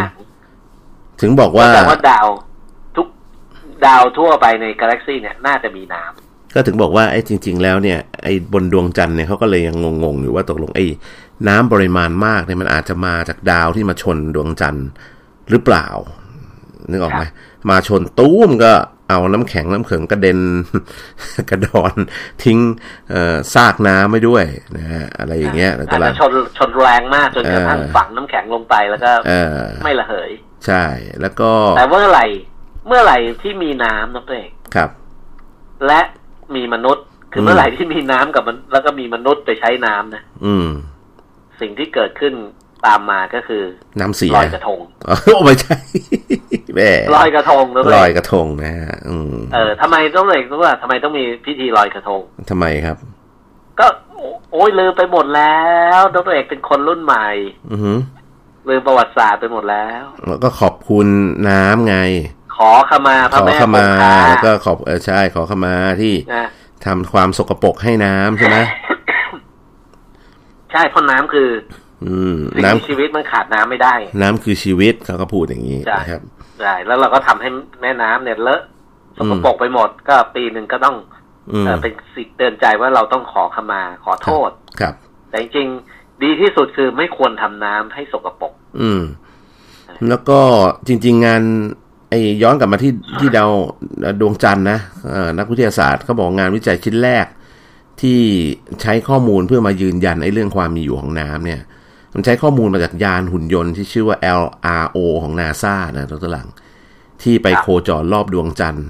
[1.22, 2.28] ถึงบอกว่าแต่ว่าดาว
[2.96, 3.08] ทุก
[3.86, 10.86] ดาวทั่วไปในกาแล็กซี่เนี่ยน่าจะมีน้ำก็ถึงบอกว่าไอ้จริง ๆ แล้วเนี่ยไอ้บนดวงจันทร์เนี่ยเขาก็เลยยังงงๆอยู่ว่าตกลงไอ้
[11.48, 14.88] น้ำปริมาณมากเนี่ยมันอาจจะมาจากดาวที่มาชนดวงจันทร์
[15.50, 15.88] หรือเปล่า
[16.90, 17.24] นึกออกไหม
[17.70, 18.74] มาชนตู้มก็
[19.12, 20.40] เอาน้ำแข็งน้ำเขิงกระเด็น
[21.50, 21.96] กระดอน
[22.44, 22.60] ทิ้ง
[23.54, 24.46] ซากน้ำไม่ด้วย
[24.78, 29.12] นะฮะอะไรอย่างเงี้ยอาจจะชนชนแรงมากจนกระทั่งฝังน้ำแข็งลงไปแล้วก็
[29.84, 30.32] ไม่ระเหย
[30.66, 30.84] ใช่
[31.22, 32.26] แล้วก็ แต่เมื่อไหร่
[32.88, 34.90] เมื่อไหร่ที่มีน้ำนะเองครับ
[35.88, 36.02] และ
[36.56, 40.68] มีมนุษย์ คือเมื่อไหร่ที่มีน้ำกับมัน แล้วก็มีมนุษย์ไปใช้น้ำนะอืม
[41.62, 42.34] สิ่งที่เกิดขึ้น
[42.86, 43.64] ตามมาก็คือ
[44.00, 45.78] น้ำเสียลอยกระทงอ๋อไม่ใช่
[46.76, 52.98] แม่ลอยกระทงลอยกระทงนะฮะอืมเออทำไมต้องเลยรู้ว่าทำไมต้องมีพิธีลอยกระทงทำไมครับ
[53.80, 53.88] ก็
[54.52, 55.62] โอ้ยลืมไปหมดแล้
[56.00, 57.28] วดรเอกเป็นคนรุ่นใหม่
[57.72, 57.98] อือ
[58.70, 61.08] ลืมประวัติศาสตร์ไปหมดแล้วแล้วก็ขอบคุณ
[61.50, 61.98] น้ำไง
[62.56, 63.88] ขอขมาพระแม่ขอขมา
[64.28, 66.14] แล้วก็ขอบเออใช่ขอขมาที่
[66.86, 68.58] ทำความสกปรกให้น้ำใช่ไหม
[70.72, 71.50] ใช่เพราะน้ำคือ
[72.66, 76.22] น้ำชีวิตมันขาดน้ำไม่ได้ น้ำคือชีวิตเขาก็พูดอย่างนี้ครับ
[76.62, 77.50] ใช่แล้วเราก็ทำให้
[77.82, 78.62] แม่น้ำเนี่ยเลอะ
[79.18, 80.96] สกปรกไปหมดก็ปีหนึ่งก็ต้อง
[81.82, 84.94] เป็นสิ่งเตือนใจว่าเราต้องขอขมาขอโทษครับ
[85.30, 85.68] แต่จริง
[86.24, 89.02] ดีที่สุดคือไม่ควรทำน้ำให้สกปรกอืม
[90.10, 90.40] แล้วก็
[90.88, 91.44] จริง ๆ งาน
[92.10, 93.52] ไอ้ย้อนกลับมาที่ที่ดาว
[94.22, 94.80] ดวงจันทร์นะ
[95.38, 97.26] นักวิทยาศาสตร์เขาบอกงานวิจัยชิ้นแรก
[98.02, 98.20] ที่
[98.82, 101.62] ใช้ข้อมูลเพื่อมายืนยันไอ้เรื่องความมีอยู่ของน้ำเนี่ย
[102.14, 106.50] มันใช้ข้อมูลมาจากยานหุ่นยนต์ที่ชื่อว่า LRO ของนาซานะตัวหลัง
[107.24, 108.88] ที่ไปโคจรรอบดวงจันทร์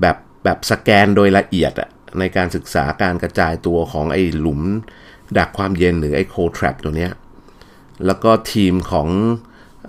[0.00, 1.88] แบบแบบสแกนโดยละเอียดอะ
[2.18, 4.60] ในการศึกษาการกระจายตัวของไอ้หลุม
[5.38, 7.12] ดักความเย็นหรือไอ้โคทรัปตัวเนี้ย
[8.06, 9.08] แล้วก็ทีมของ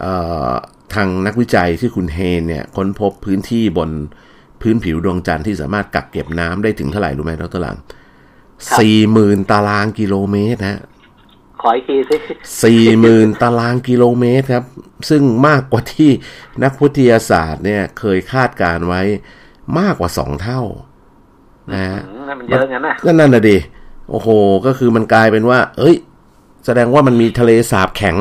[0.03, 0.05] อ
[0.49, 0.53] อ
[0.93, 3.89] ทางนักวิจัยที่คุณเฮนเนี่ย ค้นพบพื้นที่บน
[4.61, 7.77] พื้นผิวดวงจันทร์ที่สามารถกักเก็บน้ำได้ถึงเท่าไหร่รู้ไหมดรหลัง
[8.79, 10.81] สี่หมื่นตารางกิโลเมตรนะ
[11.61, 12.15] ขออีกทีสิ
[12.63, 14.65] สี่หมื่นตารางกิโลเมตรครับ
[15.09, 16.09] ซึ่งมากกว่าที่
[16.63, 19.01] นักวิทยาศาสตร์เนี่ยเคยคาดการไว้
[19.79, 20.61] มากกว่าสองเท่า
[21.73, 22.01] นะฮะ
[22.39, 23.57] มันเยอะงั้นนะก็นั่นน่ะดิ
[24.09, 24.29] โอ้โห
[24.65, 25.95] ก็คือมันกลายเป็นว่า เอ้ย
[26.65, 28.17] แสดงว่ามันมีทะเลสาบแข็ง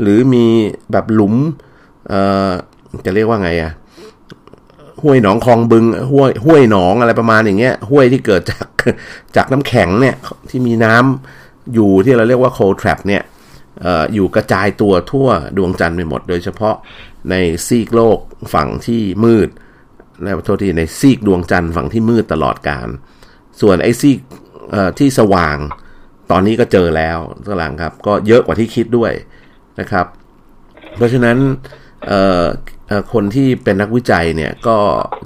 [0.00, 0.46] หรือมี
[0.92, 1.34] แบบหลุม
[2.08, 2.50] เอ่อ
[3.06, 3.72] จะเรียกว่าไงอะ
[5.02, 8.66] ห้วยหนองคลองบึงห้วยห้วยหนองอะไรประมาณอย่างเงี้ยห้วยที่เกิดจาก
[9.36, 10.16] จากน้ำแข็งเนี่ย
[10.50, 11.06] ที่มีน้ำอ
[11.78, 13.22] ยู่ที่เราเรียกว่าโคลทรัปเนี่ย
[13.86, 16.74] ออยู่กระจายตัวทั่วดวงจันทร์ไปหมด โดยเฉพาะ
[17.30, 17.34] ใน
[17.66, 18.18] ซีกโลก
[18.54, 19.48] ฝั่งที่มืด
[20.22, 22.88] นะโทษทีในซีกดวงจันทร์ฝั่งที่มืดตลอดการ
[23.60, 24.18] ส่วนไอ้ซีก
[24.98, 25.58] ที่สว่าง
[26.30, 29.12] ตอนนี้ก็เจอแล้วกหลังครับก็เยอะกว่าที่คิดด้วย
[29.80, 30.06] นะครับ
[30.96, 31.38] เพราะฉะนั้น
[33.12, 34.76] คนที่เป็นนักวิจัยเนี่ยก็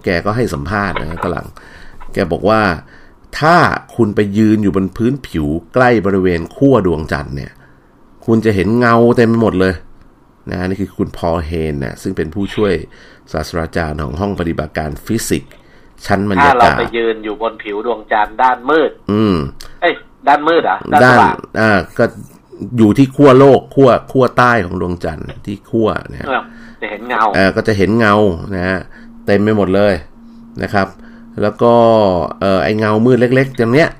[0.04, 1.46] แกก็ให้สัมภาษณ์นะกหลัง
[2.12, 2.60] แกบอกว่า
[3.38, 3.56] ถ้า
[3.96, 7.52] คุณไปยืนอยู่บนพื้นผิวใกล้บริเวณขั้วดวงจันทร์เนี่ย
[8.26, 9.74] คุณจะเห็นเงาเต็มไปหมดเลย
[10.50, 12.72] นะนี่คือคุณพอลเฮนนะซึ่งเป็นผู้ช่วย
[13.32, 15.52] ศาสตราจารย์ของห้องปฏิบัติการฟิสิกส์
[16.06, 19.34] ชั้นบรรยากาศถ้าเราไปยืนอยู่บนผิวดวงจันทร์ด้านมืด อืม
[19.82, 19.94] เอ้ย
[20.28, 21.18] ด้านมืดอะด้าน
[21.60, 22.04] อ่าก็
[22.78, 26.26] อยู่ที่ขั้วโลกขั้วขั้วใต้ของดวงจันทร์ที่ขั้วเนี่ย
[26.82, 28.14] จะเห็นเงาเออก็จะเห็นเงา
[28.54, 28.78] นะฮะ
[29.26, 29.94] เต็มไปหมดเลย
[30.62, 30.86] นะครับ
[31.42, 31.72] แล้วก็
[32.40, 33.90] เออไอเงามืดเล็กๆตรงเนี้ย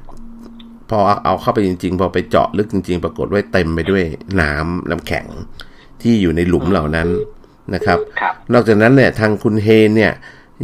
[0.90, 4.02] พอเอาเข้าไปจริงๆ พอไปเจาะลึกจริง ๆ ปรากฏว่าเต็มไปด้วย
[4.40, 5.26] น้ำน้ำแข็ง
[6.02, 7.08] ที่อยู่ในหลุมเหล่านั้น
[7.74, 10.12] นะครับรบนอกจากนั้นเนี่ยทางคุณเฮนเนี่ย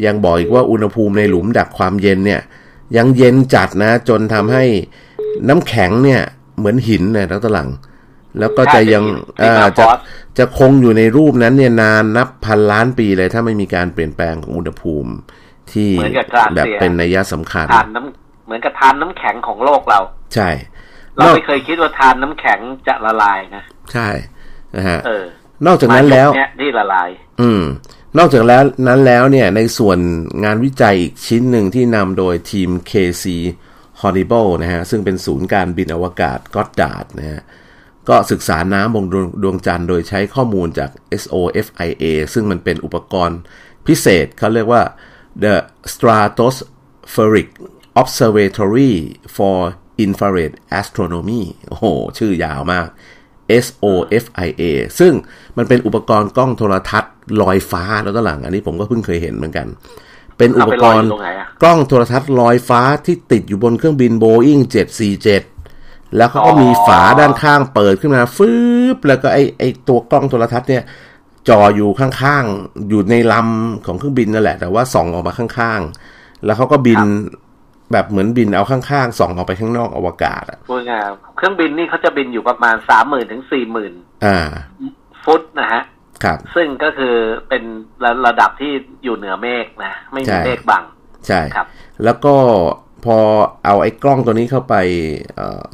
[0.07, 2.41] ยังบอกอีกว่าอุณหภูมิในหลุมดักความเย็นเนี่ย
[2.97, 4.65] ยังเย็นจัดนะจนทำให้
[5.49, 6.23] น้ำแข็งเนี่ย
[6.59, 7.69] เหมือนหินนะทั้งตลัง
[8.39, 9.05] แล้วก็จะยัง
[9.79, 9.87] จะ
[10.39, 15.13] จะคงอยู่ในรูปนั้นเนี่ยนานนับพันล้านปีเลยถ้าไม่มีการเปลี่ยนแปลงของอุณหภูมิ
[15.75, 15.91] ที่
[16.57, 20.01] แบบเป็นนัยสำคัญทานน้ำเหมือนกับทานน้ำแข็งของโลกเรา
[20.35, 20.49] ใช่
[21.17, 24.09] เราไม่เคยคิดว่าทานน้ำแข็งจะละลายนะใช่
[24.77, 25.01] นะฮะ
[25.67, 26.29] นอกจากนั้นแล้ว
[26.61, 27.09] ที่ละลาย
[27.41, 27.63] อืม
[28.19, 29.99] นอกจากแล้วนั้นแล้วเนี่ย ในส่วน
[30.45, 33.25] งานวิจัยอีกชิ้นหนึ่งที่นำโดยทีม KC
[34.01, 37.43] Horrible นะฮะ ซึ่งเป็นศูนย์การบินอวกาศก็อดดาดนะฮะ
[38.09, 39.05] ก็ศึกษาน้ำบน
[39.43, 40.91] ดวงจันทร์โดยใช้ข้อมูลจาก
[41.23, 42.05] SOFIA
[42.35, 43.39] ซึ่งมันเป็นอุปกรณ์
[43.87, 44.83] พิเศษเขาเรียกว่า
[45.43, 45.55] the
[45.93, 47.49] Stratospheric
[48.01, 48.95] Observatory
[49.37, 49.59] for
[50.05, 51.85] Infrared Astronomy โอ้โห
[52.19, 52.89] ชื่อยาวมาก
[53.65, 54.63] SOFIA
[54.99, 55.13] ซึ่ง
[55.57, 59.67] มันเป็นอุปกรณ์กล้องโทรทัศน์ลอยฟ้าแล้วก็หลัง อันนี้ผมก็เพิ่งเคยเห็นเหมือนกัน
[60.39, 61.09] เป็นอุปกรณ์
[61.63, 64.63] กล้องโทรทัศน์ลอยฟ้าที่ติดอยู่บนเครื่องบิน Boeing
[65.41, 68.53] 747 แล้วเขาก็มีฝาด้านข้างเปิดขึ้นมาฟื
[68.95, 70.83] บแล้วก็ไอไอตัวกล้องโทรทัศน์เนี่ย
[71.49, 77.01] จออยู่ข้างๆ อยู่ในลำของเครื่องบินนั่นแหละ แต่ว่าส่องออกมาข้างๆ แล้วเขาก็บิน
[77.93, 81.03] แบบเหมือนบินเอาข้างๆ ส่องออกไปข้างนอกอวกาศอะพูดง่าย
[81.37, 83.93] เครื่องบินนี่เขาจะบินอยู่ประมาณสามหมื่นถึงสี่หมื่น
[85.25, 85.83] ฟุตนะฮะ
[86.25, 87.15] ครับ ซึ่งก็คือ
[87.49, 87.63] เป็น
[88.05, 88.73] ระระดับที่
[89.05, 90.83] อยู่เหนือเมฆนะ ไม่มีเมฆบัง
[91.27, 91.67] ใช่ ครับ
[92.05, 92.35] แล้วก็
[93.05, 93.19] พอ
[93.65, 94.75] เอาไอ้กล้องตัวนี้เข้าไป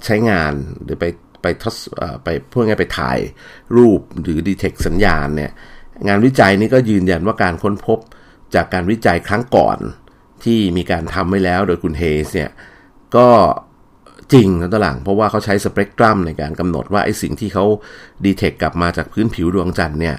[0.05, 0.53] ใช้งาน
[0.83, 1.05] หรือไป
[1.43, 1.75] ไปทด
[2.25, 3.19] ไปพูดง่ายไปถ่าย
[3.77, 5.51] รูปหรือดีเทคสัญญาณเนี่ย
[6.09, 7.99] งานวิจัยนี้ก็ยืนยันว่าการค้นพบ
[8.55, 9.79] จากการวิจัยครั้งก่อน
[10.45, 12.51] ที่มีการทำไว้แล้วโดยคุณเฮสเนี่ย
[13.17, 13.29] ก็
[14.33, 17.65] จริงนะตหลังเพราะว่าเขาใช้สเปกตรัมในการกำหนดว่าไอ้สิ่งที่เขา
[18.25, 20.17] ดีเทคกลับมาจากพื้นผิวดวงจันทร์เนี่ย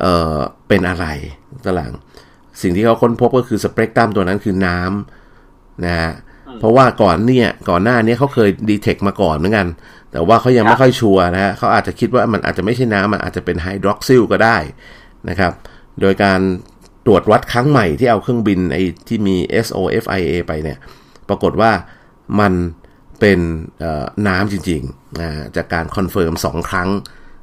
[0.00, 0.36] เออ
[0.68, 1.06] เป็นอะไร
[1.64, 1.92] ตหลัง
[2.62, 6.12] สิ่งที่เขาค้นพบก็คือสเปกตรัมตัวนั้นคือน้ำนะฮะ
[6.60, 9.66] เพราะว่าก่อนเนี่ยก่อนหน้านี้เขาเคย detect มาก่อนเหมือนกัน
[10.16, 14.56] แต่ว่าเขายังไม่ค่อย sure นะฮะเขาอาจจะคิดว่ามันอาจจะไม่ใช่น้ำมันอาจจะเป็น hydroxyl ก็ได้
[15.28, 15.52] นะครับ
[16.00, 16.40] โดยการ
[17.06, 20.78] ตรวจวัดครั้งใหม่ที่เอาเครื่องบินไอ้ที่มี SOFIA ไปเนี่ย
[21.28, 21.70] ปรากฏว่า
[22.40, 22.52] มัน
[23.20, 23.40] เป็น
[24.28, 26.88] น้ำจริงๆนะจากการ confirm สองครั้ง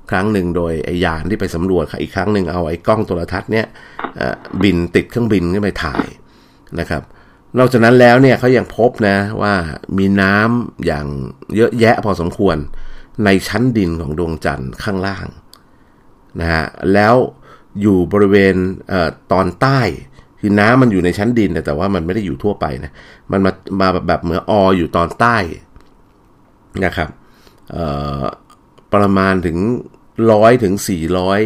[0.10, 3.66] ครั้งหนึ่งโดยไอยานที่ไปสำรวจอีกครั้งหนึ่งเอาไอ้กล้องโทรทรรศน์เนี่ย
[4.64, 6.06] บินติดเครื่องบินขึ้นไปถ่าย
[6.80, 7.04] นะครับ
[7.58, 9.54] นอกจากนั้นแล้วเนี่ยเขายังพบนะว่า
[9.98, 11.06] มีน้ำอย่าง
[11.56, 12.58] เยอะแยะพอสมควร
[13.26, 15.28] ในชั้นดินของดวงจันทร์ข้างล่าง
[16.40, 17.16] นะฮะแล้ว
[17.82, 18.56] อยู่บริเวณ
[18.92, 18.94] อ
[19.32, 19.80] ตอนใต้
[20.40, 22.92] คือน้ำมันอยู่ในชั้นดินแต่ว่ามันไม่ได้อยู่ทั่วไปนะ
[23.32, 25.38] มันมามาแบบเหมือนออยู่ตอนใต้
[26.86, 27.10] นะครับ
[28.94, 29.58] ประมาณถึง
[30.32, 31.40] ร้อยถึงสี่ร้อย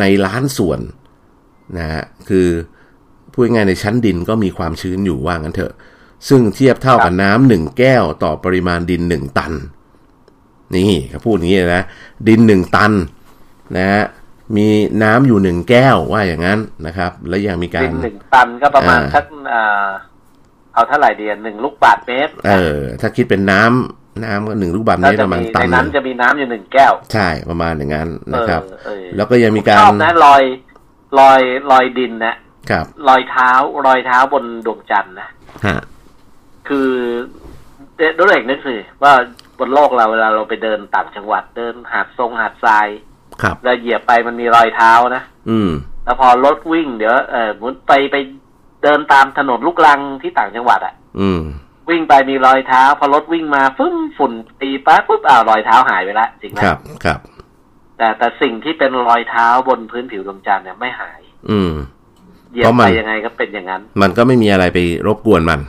[0.00, 0.80] ในล้านส่วน
[1.78, 2.48] นะฮะคือ
[3.36, 5.72] พูดง่ายในชั้นดินก็มีความชื้นอยู่ว่างั้นเถอะ
[6.28, 9.52] ซึ่งเทียบเท่ากับน้ำหนึ่งแก้วต่อปริมาณดินหนึ่งตัน
[10.76, 11.84] นี่เขาพูดอย่างนี้นะ
[12.28, 12.92] ดินหนึ่งตัน
[13.76, 14.04] นะฮะ
[14.56, 14.66] มี
[15.02, 19.24] น้ำอยู่หนึ่งแก้วว่าอย่างนั้นนะครับ แล้วยังมีการหนึ่งตันก็ประมาณสัก
[20.74, 28.62] เอาเท่าไหร่เดียนหนึ่งลูกบาทเมตร เออ ถ้าคิดเป็นน้ำน้ำก็หนึ่งลูกบาทเมตรประมาณตันในนั้นจะมีน้ำอยู่หนึ่งแก้ว ใช่ประมาณอย่างนั้นนะครับ
[29.16, 30.42] แล้วก็ยังมีการชอบนะรอย
[31.18, 32.34] รอยรอยดินนะ
[32.70, 33.50] ครับรอยเท้า
[33.86, 35.28] รอยเท้าบนดวงจันทร์นะ
[35.66, 35.78] ฮะ
[36.68, 36.90] คือ
[38.16, 39.12] ดูเด็กนึกสิว่า
[39.58, 42.88] บนโลกเราเวลาเราไปเดินต่างจังหวัดเดินหาดทรงหาดทราย
[43.42, 45.70] ครับแล้วเหยียบไปมันมีรอยเท้านะอืม
[46.04, 48.16] แล้วพอรถวิ่งเดี๋ยวเออมุนไปไป
[48.82, 51.40] เดินตามถนนลูกลังที่ต่างจังหวัดอะ อืม
[51.90, 57.20] วิ่งไปมีรอยเท้า พอรถวิ่งมาฟึ้มฝุ่นตีปั๊บปุ๊บอ้าวรอยเท้าหายไปละจริงไหมครับครับ
[57.98, 61.72] แต่แต่สิ่งที่เป็นรอยเท้าบนพื้นผิวดวงจันทร์เนี่ยไม่หาย อืม
[62.56, 65.60] เหยียบไปยังไงก็เป็นอย่างนั้น มันก็ไม่มีอะไรไปรบกวนมัน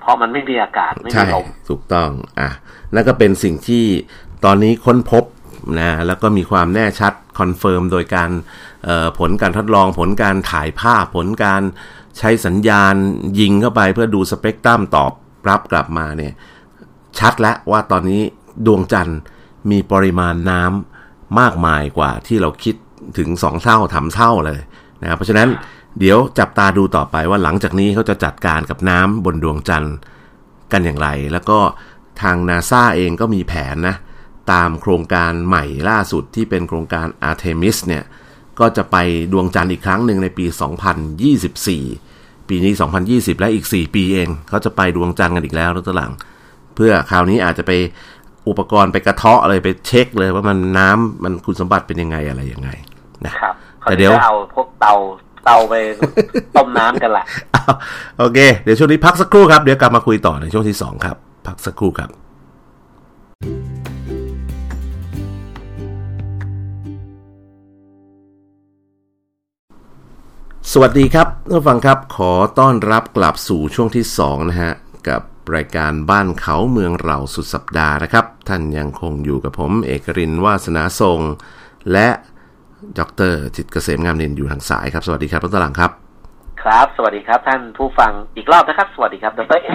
[0.00, 2.10] เพราะมันไม่มีอากาศไม่มีลมถูกต้อง
[2.40, 2.48] อะ
[2.94, 3.84] นั่นก็เป็นสิ่งที่
[4.44, 5.24] ตอนนี้ค้นพบ
[5.80, 8.30] นะแล้วก็มีความแน่ชัด confirm โดยการ
[9.18, 11.62] ผลการทดลองผลการถ่ายภาพผลการ
[12.18, 12.94] ใช้สัญญาณ
[13.40, 15.12] ยิงเข้าไปเพื่อดูสเปกตรัมตอบ
[15.48, 16.32] รับกลับมาเนี่ย
[17.18, 18.22] ชัดแล้วว่าตอนนี้
[18.66, 19.18] ดวงจันทร์
[19.70, 22.74] มีปริมาณน้ำมากมายกว่าที่เราคิด
[23.18, 24.60] ถึงสองเท่าทำเท่าเลย
[25.02, 25.48] นะเพราะฉะนั้น
[25.98, 29.96] เดี๋ยวจับตาดูต่อไปว่าหลังจากนี้เขาจะจัดการกับน้ำบนดวงจันทร์
[30.72, 31.58] กันอย่างไร แล้วก็
[32.22, 33.96] ทางนาซาเองก็มีแผนนะ
[34.52, 38.04] ตามโครงการใหม่ล่าสุดที่เป็นโครงการ Artemis เนี่ย
[38.60, 38.96] ก็จะไป
[39.32, 40.44] ดวงจันทร์อีกครั้งหนึ่งในปี
[41.26, 42.72] 2024 ปีนี้
[43.06, 46.12] 2020 และอีก 4 ปีเอง เขาจะไปดวงจันทร์กันอีกแล้วรถหลัง
[46.74, 47.72] เพื่อคราวนี้อาจจะไป
[48.48, 52.70] อุปกรณ์ไปกระเทาะเลยไปเช็คเลยว่ามันน้ำมันคุณสมบัติเป็นยังไงอะไรยังไง
[53.26, 54.94] นะครับแต่เดี๋ยวเอาพวกเตา
[55.44, 55.74] เตาไป
[56.56, 57.24] ต้มน้ำกันละ
[58.18, 62.10] โอเค เดี๋ยวช่วงนี้พักสักครู่ครับ เดี๋ยวกลับมาคุยต่อในช่วงที่สองครับ พักสักครู่ครับ
[70.74, 74.72] สวัสดีครับท่านฟังครับ ขอต้อนรับกลับสู่ช่วงที่2นะฮะ
[75.08, 75.22] กับ
[75.54, 81.20] รายการบ้านเขาเมืองเราสุดสัปดาห์นะครับ ท่านยังคงอยู่กับผมเอกรินวาสนาทรง
[81.92, 82.08] และ
[82.98, 85.90] ดรจิตเกษมงามนินอยู่ทางสายครับ สวัสดีครับต้นตลังครับ
[86.62, 89.74] ครับ สวัสดีครับ ท่านผู้ฟังอีกรอบนะครับ สวัสดีครับดรเอก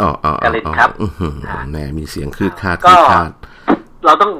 [0.00, 0.88] อ๋ออ๋อกาลินครับ
[1.70, 3.30] แหมมีเสียงคืดคาดคืดคาด
[4.06, 4.32] เราต้อง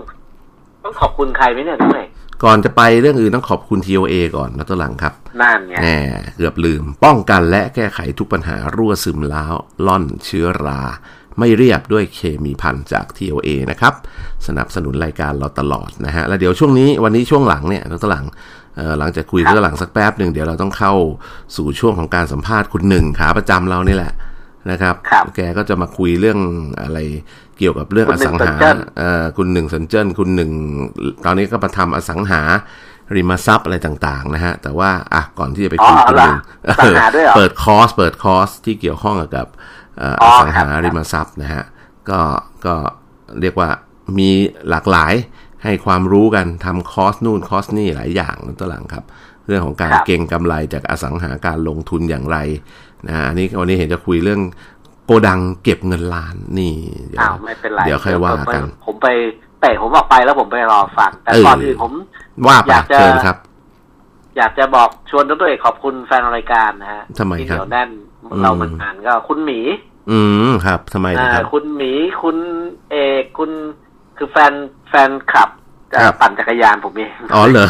[0.85, 2.09] ต้องขอบคุณใครไหมเนี่ยท่านเอก
[2.45, 5.89] ก่อนจะไปเรื่องอื่นต้องขอบคุณ TOA ก่อนนะตัวหลังครับนั่นไงแหม
[6.37, 9.55] เกือบลืม ป้องกันและแก้ไขทุกปัญหารั่วซึมล้าว
[9.87, 10.81] ล่อนเชื้อรา
[11.39, 13.95] ไม่เรียบด้วยเคมีพันจาก TOA นะครับ
[14.47, 18.27] สนับสนุนรายการเราตลอดนะฮะ แล้วเดี๋ยวช่วงนี้วันนี้ช่วงหลังเนี่ยตัวหลัง
[18.99, 20.93] หลังจากคุยตัวหลังสักแป๊บหนึ่งเดี๋ยวเราต้องเข้า
[21.57, 24.13] สู่ช่วงของการสัมภาษณ์คุณหนึ่งขาประจำเรานี่แหละ
[24.71, 24.95] นะครับ
[25.37, 26.39] แกก็จะมาคุยเรื่อง
[26.83, 26.99] อะไร
[27.59, 28.55] เกี่ยวกับเรื่องอสังหา
[29.37, 30.51] คุณหนึ่งสันเจิ้นคุณหนึ่ง
[31.25, 32.43] ตอนนี้ก็มาทำอสังหา
[33.17, 36.39] ริมทรัพย์อะไรต่าง ๆ นะฮะ แต่ว่าอะก่อนที่จะไปคุยคุณหนึ่ง
[37.37, 39.47] เปิดคอร์สเปิดคอร์สที่เกี่ยวข้องกับ
[40.23, 41.65] อสังหาริมทรัพย์นะฮะ
[42.11, 42.21] ก็
[42.67, 42.75] ก็
[43.41, 43.69] เรียกว่า
[44.19, 44.31] มี
[44.71, 45.15] หลากหลาย
[45.65, 49.05] ให้ความรู้กันทำคอร์สนู่นคอร์สนี่หลายอย่างนั่นตัวหลังครับ
[49.47, 52.39] เรื่องของการเก็งกำไรจากอสังหาการลงทุนอย่างไร
[53.07, 54.41] นะอันนี้วันนี้เห็นจะคุยเรื่อง
[55.05, 56.75] โกดังเก็บเงินล้านนี่
[57.09, 59.09] เดี๋ยวไม่เป็นไรเดี๋ยวค่อยว่ากัน ผมไป
[59.61, 61.93] เตะผมออกไปแล้วผมไปรอฟัง แต่ก่อนอื่นผม
[62.47, 63.37] ว่าอยากจะครับ
[64.37, 67.89] อยากจะบอกชวนตัวเองขอบคุณแฟนรายการนะฮะทำไมครับเดี๋ยวแน่น
[68.43, 69.59] เราเหมือนกันก็คุณหมี
[70.11, 70.19] อื
[70.49, 71.93] มครับทำไมครับคุณหมี
[72.23, 72.37] คุณ
[72.91, 73.51] เอกคุณ
[74.17, 74.53] คือแฟน
[74.91, 75.49] แฟนขับ
[76.21, 77.69] ปั่นจักรยานผมเองอ๋อเหรอ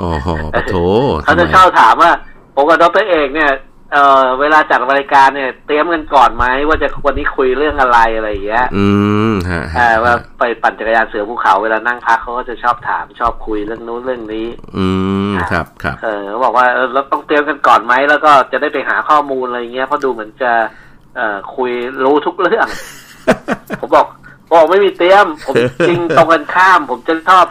[0.00, 0.08] อ๋อ
[0.54, 0.76] ปะโถ
[1.24, 2.10] เขาจะเข้าถามว่า
[2.54, 3.50] ผมกับดรเอกเนี่ย
[3.92, 8.86] เออเวลาจัดรายการเนี่ย เตรียมกันก่อนไหมว่าจะวันนี้คุยเรื่องอะไรอะไรอย่างเงี้ย อื
[9.30, 9.62] มฮะ
[10.04, 14.46] ว่าไปปั่นจักรยานเสือภูเขาเวลานั่งพักเขาก็จะชอบถามชอบคุยเรื่องนู้นเรื่องนี้
[14.78, 14.86] อื
[15.30, 20.52] มครับครับเออเขาบอกว่าเออเราต้องเตรียมกันก่อนไหมแล้วก็จะได้ไปหาข้อมูลอะไรเงี้ยเพราะดูเหมือนจะ
[21.16, 21.70] เอ่อคุย
[22.04, 22.66] รู้ทุกเรื่อง
[23.80, 24.06] ผมบอก
[24.52, 25.54] บอกไม่มีเตรียม ผม
[25.88, 27.46] จริงตรงกันข้าม ผมจะชอบ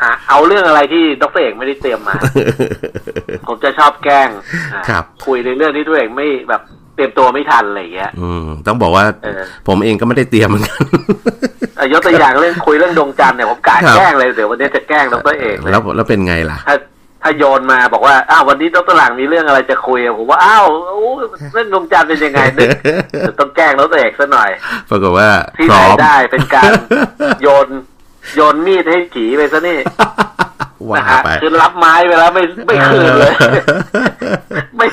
[0.00, 2.14] หา เอาเรื่องอะไรที่ดรเอกไม่ได้เตรียมมา
[3.48, 4.28] ผมจะชอบแกล้ง
[4.88, 6.62] ครับ คุยในเรื่องที่ตัวเองไม่แบบ
[6.94, 9.04] เตรียมตัวไม่ทันอะไรอย่างเงี้ย อืม ต้องบอกว่า
[9.68, 10.84] ผมเองก็ไม่ได้เตรียมเหมือนกัน
[11.92, 16.58] ยกตัวอย่างเรื่องคุยเรื่องดวงจันทร์เนี่ยผมกาแกล้งเลยเดี๋ยววันนี้จะแกล้งดรเอกแล้วแล้วเป็นไงล่ะ
[17.24, 20.66] ถ้าถ้าโยนมาบอกว่าอ้าววันนี้ดรหลังมีเรื่องอะไรจะคุยผมว่าอ้าว
[21.52, 22.68] เรื่องดวงจันทร์เป็นยังไงนึก
[23.40, 24.50] ต้องแกล้งดรเอกซะหน่อย
[24.90, 26.70] ปรากฏว่าที่ไหนได้เป็นการ
[27.42, 27.68] โยน
[28.36, 29.78] โยนมีดให้ผีไปซะนี่
[30.96, 33.32] นะฮะคือรับไม้ไปแล้วไม่ไม่คืนเลย
[34.76, 34.86] ไม่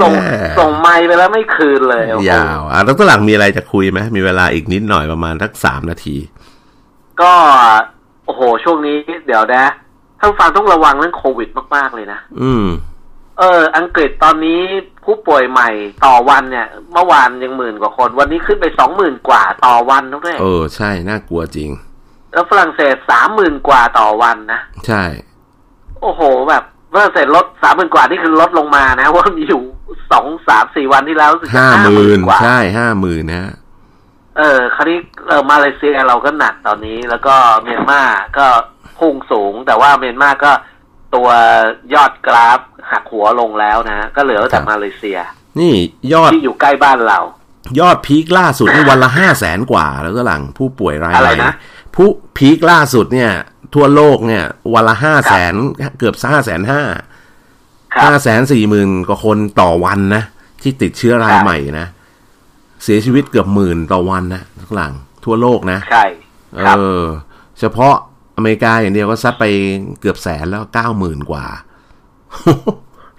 [0.00, 0.12] ส่ง
[0.58, 6.16] ส่งไม้ไปแล้วไม่คืนเลยยาวอะแล้วตัวหลังมีอะไรจะคุยไหมมีเวลาอีกนิดหน่อยประมาณทักสามนาที
[7.20, 7.32] ก็
[8.26, 9.64] โอ้โห ช่วงนี้เดี๋ยวนะ
[10.24, 12.66] ท่านฟังต้องระวังเรื่องโควิดมาก ๆ เลยนะ อืม
[13.38, 14.60] เออ อังกฤษตอนนี้
[15.04, 15.70] ผู้ป่วยใหม่
[16.04, 21.70] ต่อวันเนี่ย เมื่อวานยังหมื่นกว่าคน วันนี้ขึ้นไปสองหมื่นกว่าต่อวันทุกท่านเออ ใช่ น่ากลัวจริง
[22.32, 25.02] แล้วฝรั่งเศสสามหมื่นกว่าต่อวันนะ ใช่
[26.00, 29.62] โอ้โห แบบฝรั่งเศสลดสามหมื่นกว่านี่คือลดลงมานะว่ามีอยู่
[30.12, 33.52] สองสามสี่วันที่แล้วห้าหมื่นใช่ห้าหมื่นนะ
[34.38, 38.02] เออคราวนี้เออมาเลเซียเราก็หนักตอนนี้ แล้วก็เมียนมา
[38.38, 38.46] ก็
[38.98, 40.52] พุ่งสูง แต่ว่าเมียนมาก็
[41.14, 41.28] ตัว
[41.94, 45.18] ยอดกราฟหักหัวลงแล้วนะ ก็เหลือแต่มาเลเซีย
[45.60, 45.74] นี่
[46.12, 47.20] ยอดที่อยู่ใกล้บ้านเรา
[47.80, 51.54] ยอดพีคล่าสุดนี่วันละห้าแสนกว่าแล้วก็หลังผู้ป่วยรายอะไรนะ
[51.94, 53.32] ผู้พีคล่าสุดเนี่ย
[53.74, 55.54] ทั่วโลกเนี่ย วันละห้าแสน
[55.98, 56.82] เกือบห้าแสนห้า
[58.04, 60.22] ห้าแสนสี่หมื่นกว่าคนต่อวันนะ
[60.62, 61.86] ที่ติดเชื้อรายใหม่นะ
[62.84, 64.92] เสียชีวิตเกือบหมื่นต่อวันนะทุกหลัง
[65.24, 66.04] ทั่วโลกนะ ใช่
[66.56, 66.62] เอ
[67.00, 67.02] อ
[67.60, 67.94] เฉพาะ
[68.36, 69.44] อเมริกาอย่างเดียวก็ซัดไป
[70.00, 71.44] เกือบแสนแล้วเก้าหมื่นกว่า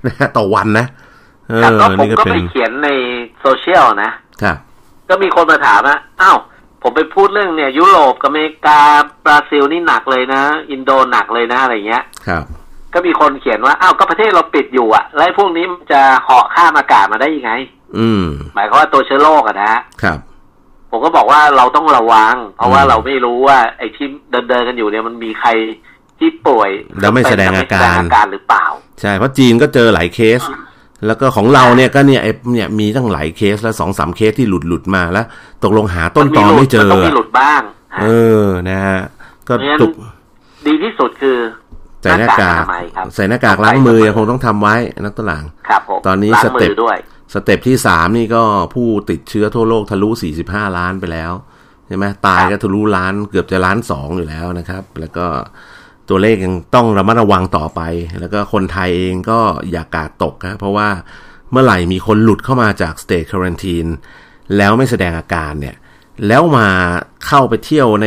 [0.05, 0.85] นะต่อวันนะ
[1.49, 1.63] เออ
[1.99, 2.89] ผมก็ไปเขียนใน
[3.41, 4.57] โซเชียลนะครับ
[5.09, 6.37] ก็มีคนมาถามว่าอ้าว
[6.81, 8.79] ผมไปพูดเรื่องเนี่ย ยุโรปกับอเมริกา
[9.25, 12.43] บราซิลนี่หนักเลยนะ อินโดหนักเลยนะอะไรเงี้ย ครับ
[12.93, 17.51] ก็มีคนเขียนว่าอ้าวก็ประเทศเราปิดอยู่อะแล้วพวกนี้มันจะเหาะข้ามอากาศมาได้ยังไง
[17.97, 18.25] อืม
[18.55, 19.73] หมายความว่าตัวเชื้อโรคอะนะ
[20.03, 20.19] ครับ
[20.95, 25.49] ผมก็บอกว่าเราต้องระวัง เพราะว่าเราไม่รู้ว่า ไอ้ที่เดินเดินกันอยู่เนี่ยมันมีใคร
[26.19, 26.69] ที่ป่วย
[27.01, 28.65] แล้วไม่แสดงอาการอาการหรือเปล่า
[29.01, 30.41] ใช่เพราะจีนก็เจอหลายเคส
[31.05, 35.25] แล้วก็ของเราเนี่ยก็เนี่ยไอเนี่ยมีตั้งหลายเคสแล้วสองสามเคสที่หลุดหลุดมาแล้ว
[35.63, 37.61] ตกลงหาต้นตอไม่เจอต้องมีหลุดบ้าง
[38.01, 38.07] เอ
[38.43, 39.01] อนะฮะ
[39.47, 39.91] ก็ตุก
[40.67, 41.37] ดีที่สุดคือ
[42.01, 42.63] ใส่หน้ากาก
[43.15, 46.97] ใส่หน้ากากล้างมือยังคงต้องทำไว้นักตลางครับผมตอนนี้ step ด้วย
[47.35, 48.43] step ที่สามนี่ก็
[48.73, 51.31] ผู้ติดเชื้อทั่วโลกทะลุสี่สิบห้าล้านไปแล้ว
[51.87, 55.25] ใช่ไหมตายก็ทะลุล้านเกือบจะล้านสองอยู่แล้วนะครับ แล้วก็
[56.09, 57.81] ตัวเลขยังต้องระมัดระวังต่อไป
[58.19, 59.39] แล้วก็คนไทยเองก็
[59.71, 60.89] อย่าการ์ดตกนะเพราะว่า
[61.51, 63.85] เมื่อไหร่มีคนหลุดเข้ามาจาก state quarantine
[64.57, 65.75] แล้วไม่แสดงอาการเนี่ย
[66.27, 66.67] แล้วมา
[67.27, 68.05] เข้าไปเที่ยวใน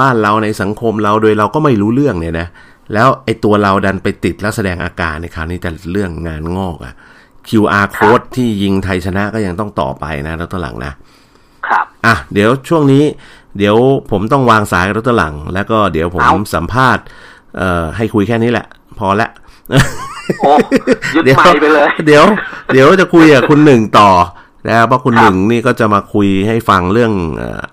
[0.00, 2.48] บ้านเราในสังคมเราโดยเราก็ไม่รู้เรื่องเนี่ยนะ
[2.92, 6.94] แล้วไอ้ตัวเราดันไปติดแล้วแสดงอาการในคราวนี้แต่เรื่องงานงอกอะ
[7.48, 10.92] QR code ที่ยิงไทยชนะก็ยังต้องต่อไปนะรถตหลังนะ
[11.68, 13.04] ครับ อะเดี๋ยวช่วงนี้
[13.58, 13.76] เดี๋ยว
[14.10, 17.04] ผมต้องวางสายรถตหลัง แล้วก็เดี๋ยวผมสัมภาษณ์
[17.56, 18.66] เอ่อให้คุยแค่นี้แหละ
[18.98, 19.30] พอละ
[20.40, 20.52] โอ้
[21.14, 22.24] ยึดไม่ไปเลย เดี๋ยว
[22.72, 24.10] เดี๋ยวจะคุยกับคุณหนึ่งต่อ
[24.66, 27.12] แล้วเพราะคุณหนึ่งนี่ก็จะมาคุยให้ฟังเรื่อง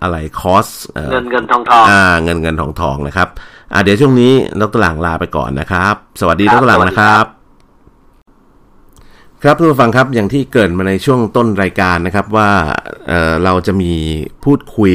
[0.01, 0.67] อะไรคอส
[1.11, 3.27] เงินเงินทองทองอ่า เงินเงินทองทองนะครับ
[3.73, 7.34] อ่าเดี๋ยวช่วงนี้ดรหลังลาไปก่อนนะครับ สวัสดีดรหลังนะครับ
[9.47, 12.49] ครับทุกฟังครับอย่างที่เกิดมาในช่วงต้นรายการนะครับว่า
[13.07, 13.91] เเราจะมี
[14.43, 14.93] พูดคุย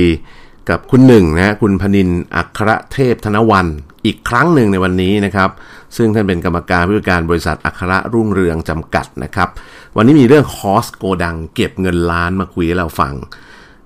[0.71, 3.67] กับคุณหนึ่งนะคุณพนินอัครเทพธนวัน
[4.07, 5.51] อีกครั้งหนึ่งในวันนี้นะครับ
[5.97, 9.49] ซึ่งท่านเป็นกรรมการผู้จัดการบริษัทอัครรุ่งเรืองจำกัดนะครับ
[9.97, 13.15] วันนี้มีเรื่องคอสโกดัง เก็บเงินล้านมาคุยให้เราฟัง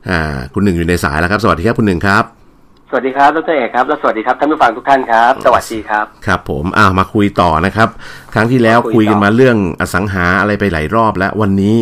[0.09, 2.44] อ่าคุณหนึ่งอยู่ในสายแล้วครับ สวัสดีครับคุณหนึ่งครับ
[2.95, 7.89] วัสดีครับดรเอกครับและสวัสดีครับท่านผู้ฟังทุกท่านครับ สวัสดีครับ ครับ ผมอ่ามาคุยต่อนะครับ
[8.35, 11.77] ครั้งที่แล้วคุยกันมาเรื่องอสังหาอะไรไปหลายรอบแล้ววันนี้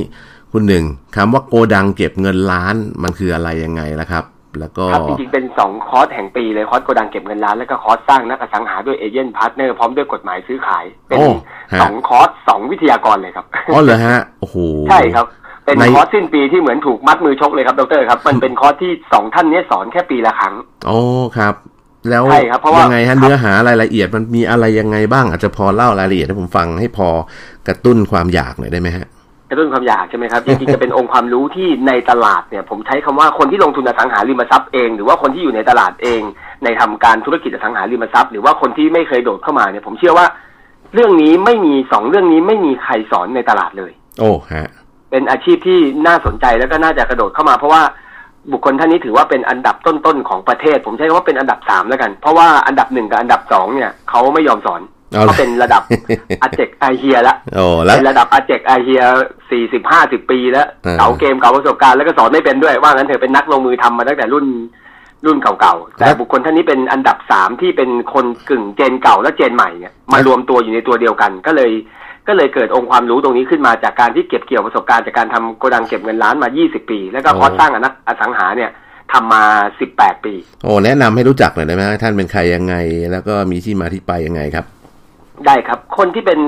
[0.53, 0.85] คุณหนึ่ง
[1.17, 4.25] คำว่าโกดังเก็บเงินล้านมันคืออะไรยังไงล่ะครับ
[4.61, 11.19] แล้วก็จริงๆเป็นสองคอร์สแห่งปีเลยคอร์สโกดังเก็บเงินล้าน แล้วก็คอร์สสร้างนักอสังหาด้วย agent partner พร้อมด้วยกฎหมายซื้อขาย เป็น
[11.83, 14.57] สองคอร์สสองวิทยากรเลยครับอ๋อเหรอฮะโอ้โห
[14.91, 15.27] ใช่ครับ
[15.65, 20.55] เป็นคอร์สสิ้นปีที่เหมือนถูกมัดมือชกเลยครับดรครับ มันเป็นคอร์สที่สองท่านนี้สอนแค่ปีละครั้ง
[20.87, 20.99] โอ้
[21.39, 21.55] ครับ
[22.11, 22.25] แล้ว
[22.81, 27.09] ยังไงฮะเนื้อหารายละเอียดมันมีอะไรยังไงบ้างอาจจะพอเล่ารายละเอียดให้ผมฟังให้พอ
[27.69, 29.07] กระตุ้นความอยากหน่อยได้ไหมฮะ
[29.51, 36.23] กระตุ้นความอยากใช่ไหมครับจริงๆจะเป็นองค์ความรู้ที่ในตลาดเนี่ยผมใช้คำว่าคนที่ลงทุนอสังหาริมทรัพย์เอง หรือว่าคนที่อยู่ในตลาดเอง
[36.65, 40.27] ในทำการธุรกิจอสังหาริมทรัพย์ หรือว่าคนที่ไม่เคยโดดเข้ามาเนี่ยผมเชื่อว่า
[40.95, 44.69] เรื่องนี้ไม่มีสองเรื่องนี้ไม่มีใครสอนในตลาดเลย โอ้ฮะ
[45.13, 47.83] เป็นอาชีพที่น่าสนใจแล้วก็น่าจะกระโดดเข้ามา เพราะว่า
[48.53, 55.83] บุคคลท่านนี้ถือว่าเป็นอันดับต้นๆของประเทศ ผมใช้คำว่าเป็นอันดับสามแล้วกัน เพราะว่าอันดับหนึ่งกับอันดับสองเนี่ยเขาไม่ยอมสอนเขาเป็นระดับ
[56.43, 57.37] อาเจกไอเฮียแล้ว
[57.95, 59.03] เป็นระดับอาเจกไอเฮีย
[59.51, 60.67] สี่สิบห้าสิบปีแล้ว
[60.99, 64.47] เก่าเกมเก่าประสบการณ์แล้วก็สอนไม่เป็นด้วย ว่างั้นเถอะเป็นนักลงมือทำมาตั้งแต่รุ่น
[65.27, 71.71] รุ่นเก่าๆ แต่บุคคลท่านนี้เป็นอันดับสามที่เป็นคนกึ่งเจนเก่าและเจนใหม่เนี่ยมารวมตัวอยู่ในตัวเดียวกัน ก็เลย
[72.29, 78.71] ก็เลยเกิดองค์ความรู้ตรงนี้ขึ้นมาจากการที่เก็บเกี่ยวประสบการณ์จากการทำโกดังเก็บเงินล้านมา 20 ปี แล้วก็พอสร้างอนักอสังหาเนี่ย
[79.13, 79.43] ทำมา
[79.85, 82.75] 18 ปี โอ้แนะนำให้รู้จักหน่อยได้ไหมท่านเป็นใครยังไง
[83.13, 84.65] แล้วก็มีที่มาที่ไปยังไงครับ
[85.47, 86.41] ได้ครับ คนที่เป็น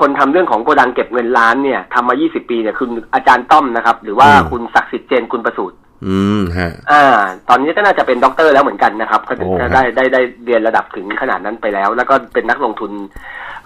[0.00, 7.04] คนทำเรื่องของโกดังเก็บเงินล้านเนี่ยทำมา 20 ปีเนี่ยคืออาจารย์ต้อมนะครับ หรือว่าคุณศักดิ์สิทธิ์เจนคุณประสูตร อืมฮะ อ่า
[7.48, 9.32] ตอนนี้ก็น่าจะเป็นด็อกเตอร์แล้วเหมือนกันนะครับ ก็
[9.74, 12.92] ได้ได้ได้เรียนระดับถึงขนาดนั้นไปแล้ว แล้วก็เป็นนักลงทุน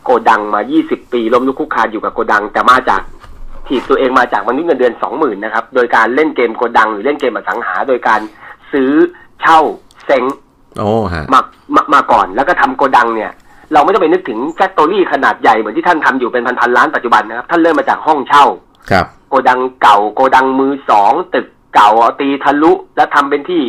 [0.05, 3.03] โกดังมา 20 ปีล้มลุกคลุกคลานอยู่กับโกดัง แต่มาจาก
[3.67, 8.21] ถีบตัวเองมาจากมนุษย์เงินเดือน20,000นะครับ โดยการเล่นเกมโกดังหรือเล่นเกมอสังหา โดยการ
[8.73, 8.93] ซื้อ
[9.41, 9.61] เช่า
[10.05, 10.25] เซ้ง
[10.79, 11.41] โอ้ฮะมา
[11.75, 13.33] มามาก่อนแล้วก็ทำโกดังเนี่ย
[13.73, 18.45] เราไม่ต้องไปนึกถึง factory ขนาดใหญ่เหมือนที่ท่านทำอยู่เป็นพันๆล้านปัจจุบันนะครับ ท่านเริ่มมาจากห้องเช่า
[18.91, 23.63] ครับ โกดังเก่าโกดังมือสองตึก เก่าเอาตีทะลุแล้วทำเป็นที่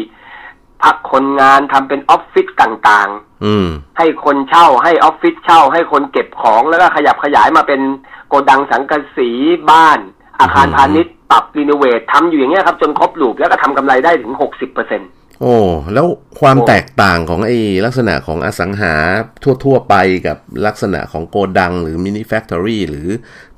[0.83, 7.81] พักคนงานทำเป็นออฟฟิศต่างๆให้คนเช่าให้ออฟฟิศเช่า ให้คนเก็บของแล้วก็ขยับขยายมาเป็น
[8.27, 9.29] โกดังสังกะสี
[9.71, 9.99] บ้าน
[10.39, 15.09] อาคารพาณิชย์ปรับ renovate ทำอยู่อย่างเงี้ยครับ จนครบ loop แล้วก็ทำกำไรได้ถึงหกสิบเปอร์เซ็นต์
[15.41, 15.55] โอ้
[15.93, 16.07] แล้ว
[16.39, 18.93] ความแตกต่างของไอ้ลักษณะของอสังหา
[19.63, 19.95] ทั่ว ๆ ไป
[20.27, 23.07] กับลักษณะของโกดัง หรือ mini factory หรือ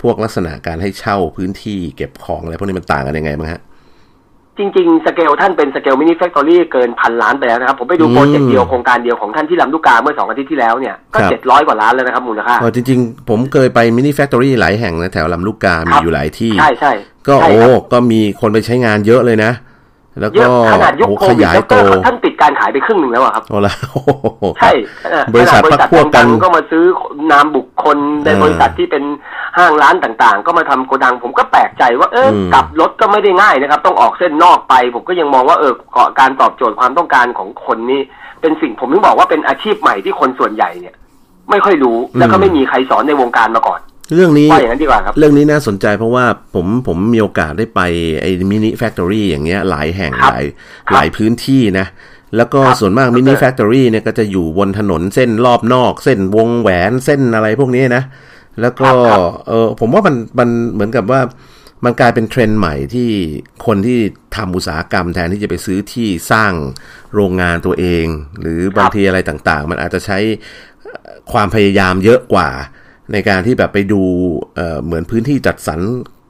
[0.02, 3.62] พวกลักษณะการให้เช่าพื้นที่เก็บของอะไรพวกนี้มันต่างกันยังไงบ้างฮะ
[4.58, 14.54] จริง ๆ สเกลท่านเป็น scale mini factory เกินพันล้านไปแล้วนะครับ ผมไปดู project เดียวโครงการเดียวของท่านที่ลำลูกกาเมื่อสองอาทิตย์ที่แล้วเนี่ย ก็เจ็ดร้อยกว่าล้านแล้วนะครับมูลค่าจริง ๆ ผมเคยไป mini factory
[14.60, 16.94] หลายแห่งนะแถวลำลูกกามีอยู่หลายที่ ใช่ใช่
[17.28, 17.56] ก็โอ้
[17.92, 19.52] ก็มีคนไปใช้งานเยอะเลยนะ
[20.20, 20.44] แล้วก็
[20.74, 23.74] ขนาดยุคโควิดแล้วก็ท่านปิดการขายไปครึ่งหนึ่งแล้วครับโอ้ละ
[24.60, 24.72] ใช่
[25.34, 26.84] บริษัทพักพวกกันก็มาซื้อ
[27.32, 29.04] นามบุคคลในบริษัทที่เป็น
[29.58, 35.74] ห้างร้านต่างๆ ก็มาทำโกดัง ผมก็แปลกใจว่าเออกลับรถก็ไม่ได้ง่ายนะครับ ต้องออกเส้นนอกไป ผมก็ยังมองว่าเออ
[36.20, 38.02] การตอบโจทย์ความต้องการของคนนี้
[38.42, 40.96] เป็นสิ่งผมถึงบอกว่าเป็นอาชีพใหม่ที่คนส่วนใหญ่เนี่ย
[41.50, 43.80] ไม่ค่อยรู้แล้วก็ไม่มีใครสอนในวงการมาก่อน
[44.16, 47.82] เรื่องนี้อย่างนั้นดีกว่าครับ เรื่องนี้น่าสนใจเพราะว่าผมผมมีโอกาสได้ไป
[48.22, 50.44] ไอ้ mini factory อย่างเงี้ยหลายแห่งหลาย
[50.94, 51.88] หลายพื้นที่นะ
[52.38, 58.04] แล้วก็ส่วนมาก mini factory เนี่ยก็จะอยู่บนถนนเส้นรอบนอก เส้นวงแหวนเส้นอะไรพวกนี้นะ
[58.62, 58.90] แล้วก็
[59.48, 61.22] เออผมว่ามันมันเหมือนกับว่า
[61.86, 63.10] มันกลายเป็นเทรนด์ใหม่ที่
[63.66, 64.00] คนที่
[64.36, 66.54] ทำอุตสาหกรรมแทนที่จะไปซื้อที่สร้าง
[67.14, 68.06] โรงงานตัวเอง
[68.42, 70.18] หรือบางทีอะไรต่างๆ มันอาจจะใช้
[71.32, 72.50] ความพยายามเยอะกว่า
[73.14, 75.82] ในการที่แบบไปดูเหมือนพื้นที่จัดสรร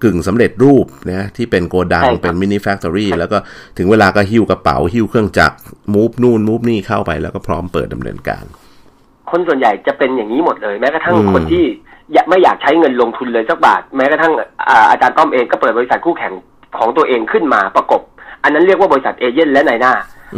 [0.04, 3.38] กึ่งสำเร็จรูปนะที่เป็นโกดังเป็น mini factory แล้วก็
[3.78, 5.56] ถึงเวลาก็หิ้วกระเป๋า หิ้วเครื่องจักร
[5.94, 8.44] move นู่น move นี่เข้าไปแล้วก็พร้อมเปิดดำเนินการ
[9.32, 11.66] คนส่วนใหญ่จะเป็นอย่างนี้หมดเลย แม้กระทั่งคนที่
[12.30, 14.34] ไม่อยากใช้เงินลงทุนเลยสักบาท แม้กระทั่ง
[14.92, 16.34] อาจารย์ต้อมเองก็เปิดบริษัทคู่แข่ง
[16.78, 18.02] ของตัวเองขึ้นมาประกบ
[18.44, 19.94] อันนั้นเรียกว่าบริษัท agent และนายหน้า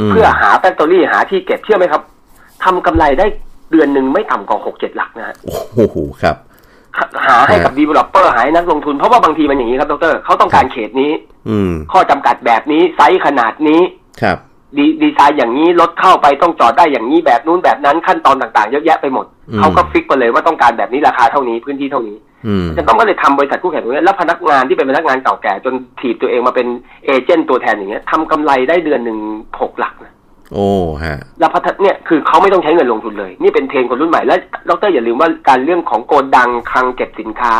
[0.09, 2.01] เพื่อหา factory หาที่เก็บเชื่อไหมครับ
[2.63, 3.27] ทำกำไรได้
[3.73, 5.35] เดือนหนึ่งไม่ต่ำกว่าหกเจ็ดหลักนะ
[5.75, 6.35] โอ้โหครับ
[7.25, 11.11] หาให้กับ developer ให้นักลงทุน เพราะว่าบางทีมันอย่างนี้ครับดรเขาต้องการเขตนี้
[11.49, 11.57] อื
[11.91, 13.81] ข้อจำกัดแบบนี้ไซส์ขนาดนี้
[14.21, 14.37] ครับ
[14.77, 19.25] ดีดีไซน์อย่างนี้รถเข้าไปต้องจอดได้อย่างนี้แบบนู้นแบบนั้นขั้นตอนต่างๆ เยอะแยะไปหมด
[19.59, 22.17] เขาก็ fix ไปเลยว่าต้องการแบบนี้ราคาเท่านี้พื้นที่เท่านี้
[22.77, 26.67] จะต้องก็เลยทำบริษัทคู่แข่งตรงนี้แล้วพนักงานที่เป็นพนักงานเก่าแก่จนถีบตัวเองมาเป็น
[27.05, 29.19] agent ตัวแทนอย่างเงี้ยทำกำไรได้เดือนหนึ่ง
[29.61, 30.12] หกหลักนะ
[30.53, 30.69] โอ้
[31.03, 34.39] ฮะแล้ว part เนี่ยคือเขาไม่ต้องใช้เงินลงทุนเลย นี่เป็นเทรนคนรุ่นใหม่แล้ว
[34.69, 37.53] ดรอย่าลืมว่าการเรื่องของโกดังคลังเก็บสินค้า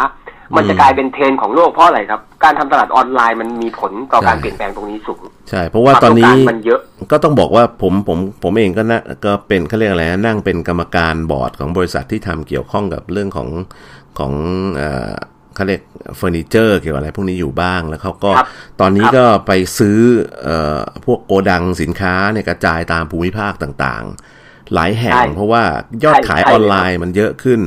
[0.55, 6.79] มันจะกลายเป็นเทรนของโลกเพราะอะไรครับ การทำตลาดออนไลน์มันมีผลต่อการเปลี่ยนแปลงตรงนี้สูงใช่ เพราะว่าตอนนี้มันเยอะ
[7.11, 13.49] ก็ต้องบอกว่าผมผมผมเองก็นะก็เป็นเขาเรียกอะไรนั่งเป็นกรรมการบอร์ดของบริษัทที่ทำเกี่ยวข้องกับเรื่องของ
[14.19, 14.33] ของ
[14.75, 15.13] เอ่อ
[15.55, 15.81] เขาเรียก
[16.17, 18.31] เฟอร์นิเจอร์เกี่ยวกับอะไรพวกนี้อยู่บ้างแล้วเขาก็
[18.81, 19.99] ตอนนี้ก็ไปซื้อ
[20.47, 20.49] อ
[21.05, 25.63] พวกโกดังสินค้าเนี่ยกระจายตามภูมิภาคต่างๆ หลายแห่งเพราะว่า
[26.03, 27.61] ยอดขายออนไลน์มันเยอะขึ้น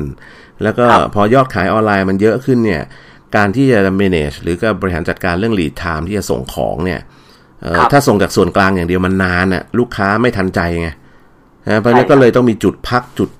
[0.63, 2.83] แล้วก็พอยอดขายออนไลน์มันเยอะขึ้นเนี่ย
[3.37, 7.01] การที่จะ manage หรือก็บริหารจัดการเรื่อง lead time ที่จะส่งของเนี่ย
[7.93, 10.89] ถ้าส่งจากส่วนกลางอย่างเดียวมันนานอะลูกค้าไม่ทันใจไง
[11.69, 13.31] นะเพราะนั้นก็เลยต้องมีจุดพักจุด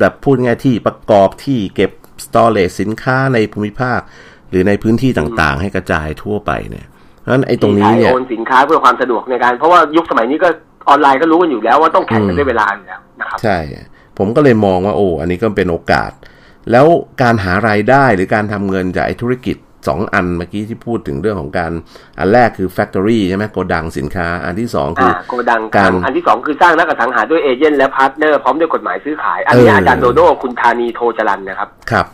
[0.00, 1.90] แบบพูดง่ายที่ประกอบที่เก็บ
[2.24, 4.00] สตอเรจสินค้าในภูมิภาค
[4.50, 6.86] หรือในพื้นที่ต่างๆ ให้กระจายทั่วไปเนี่ย
[7.20, 10.48] เพราะฉะนั้นไอ้ตรงนี้เนี่ยโอนสินค้าเพื่อความสะดวกในการเพราะว่ายุคสมัยนี้ก็
[10.88, 13.58] ออนไลน์ก็รู้กันอยู่แล้วว่าต้องแข่งกันด้วยเวลาอยู่แล้วนะครับใช่
[14.18, 16.10] ผมก็เลยมองว่าโอ้อันนี้ก็เป็นโอกาส
[16.70, 16.86] แล้ว
[17.22, 19.56] การหารายได้หรือการทำเงินจากไอ้ธุรกิจ
[19.88, 21.72] สองอันเมื่อกี้ที่พูดถึงเรื่องของการ
[22.18, 32.06] อันแรกคือ Factory ใช่ไหมโกดังสินค้า อันที่สองคือโกดังการอันที่สองคือสร้างนักอสังหาด้วย agent และ partner พร้อมด้วยกฎหมายซื้อขาย อันนี้อาจารย์โดโดคุณธานีโทจรันนะครับครับ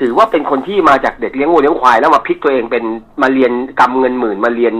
[0.00, 2.84] ถือว่าเป็นคนที่มาจากเด็กเลี้ยงวัวเลี้ยงควายแล้วมาพลิกตัวเองเป็น
[3.22, 4.74] มาเรียนกำเงินหมื่นมาเรียน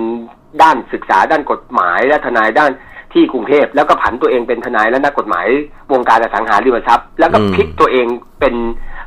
[0.63, 2.71] ด้านศึกษาด้านกฎหมายและทนายด้าน
[3.13, 5.47] ที่กรุงเทพแล้วก็ผันตัวเองเป็นทนายและนักกฎหมาย
[5.93, 8.07] วงการอสังหาริมทรัพย์ แล้วก็พลิกตัวเอง
[8.41, 8.55] เป็น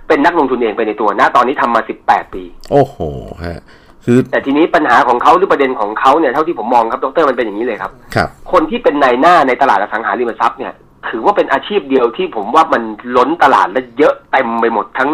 [0.07, 2.95] เป็นนักลงทุนเองไปในตัวนะตอนนี้ทำมาสิบแปดปี โอ้โห
[3.43, 3.61] ฮะ
[4.05, 10.73] คือแต่ทีนี้ปัญหาของเขาหรือประเด็นของเขาเนี่ยเท่าที่ผมมองครับดรมันเป็นอย่างนี้เลยครับครับ คนที่เป็นนายหน้าในตลาดอสังหาริมทรัพย์เนี่ย
[11.09, 12.83] ถือว่าเป็นอาชีพเดียวที่ผมว่ามัน
[13.17, 15.09] ล้นตลาดและเยอะเต็มไปหมดทั้ง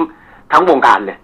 [0.52, 1.18] ทั้งวงการเลย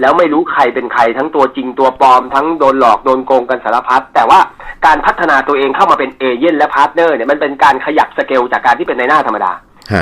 [0.00, 4.40] แล้วไม่รู้ใครเป็นใครทั้งตัวจริงตัวปลอม ทั้งโดนหลอกโดนโกงกันสารพัดแต่ว่า
[4.86, 9.52] การพัฒนาตัวเองเข้ามาเป็น agent และ partner เนี่ยมันเป็นการขยับสเกลจากการที่เป็นนายหน้าธรรมดา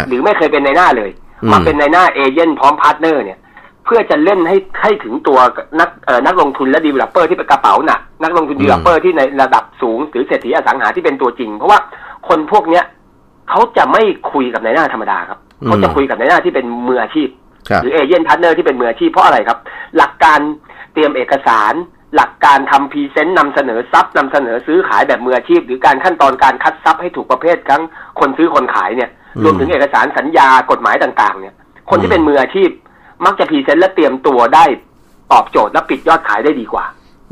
[0.08, 1.10] หรือไม่เคยเป็นนายหน้าเลย
[1.52, 3.38] มาเป็นนายหน้าเอเย่นต์พร้อม partner เนี่ย
[3.84, 5.38] เพื่อจะเล่นให้ให้ถึงตัว
[5.80, 11.78] นักเอ่อนักลงทุนและ developer ที่เป็นกระเป๋าหนักนักลงทุน developer ที่ในระดับสูงหรือเศรษฐีอสังหาที่เป็นตัวจริง เพราะว่า
[12.28, 12.84] คนพวกเนี้ย
[13.50, 17.28] เขาจะไม่คุยกับนายหน้าธรรมดาครับเขาจะคุยกับนายหน้าที่เป็นมืออาชีพ
[17.82, 19.58] หรือ agent partner ที่เป็นมืออาชีพเพราะอะไรครับ
[19.96, 20.38] หลักการ
[20.92, 21.74] เตรียมเอกสาร
[22.16, 27.82] หลักการทำ present นำเสนอทรัพย์นำเสนอซื้อขายแบบมืออาชีพ หรือการขั้นตอนการคัดทรัพย์ให้ถูกประเภททั้ง
[28.20, 29.10] คนซื้อคนขายเนี่ย
[29.44, 31.54] รวมถึงเอกสารสัญญากฎหมายต่างๆ เนี่ย
[31.90, 32.70] คนที่เป็นมืออาชีพ
[33.24, 34.64] มักจะพรีเซนต์และเตรียมตัวได้
[35.32, 36.84] ตอบโจทย์และปิดยอดขายได้ดีกว่า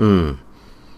[0.03, 0.25] อืม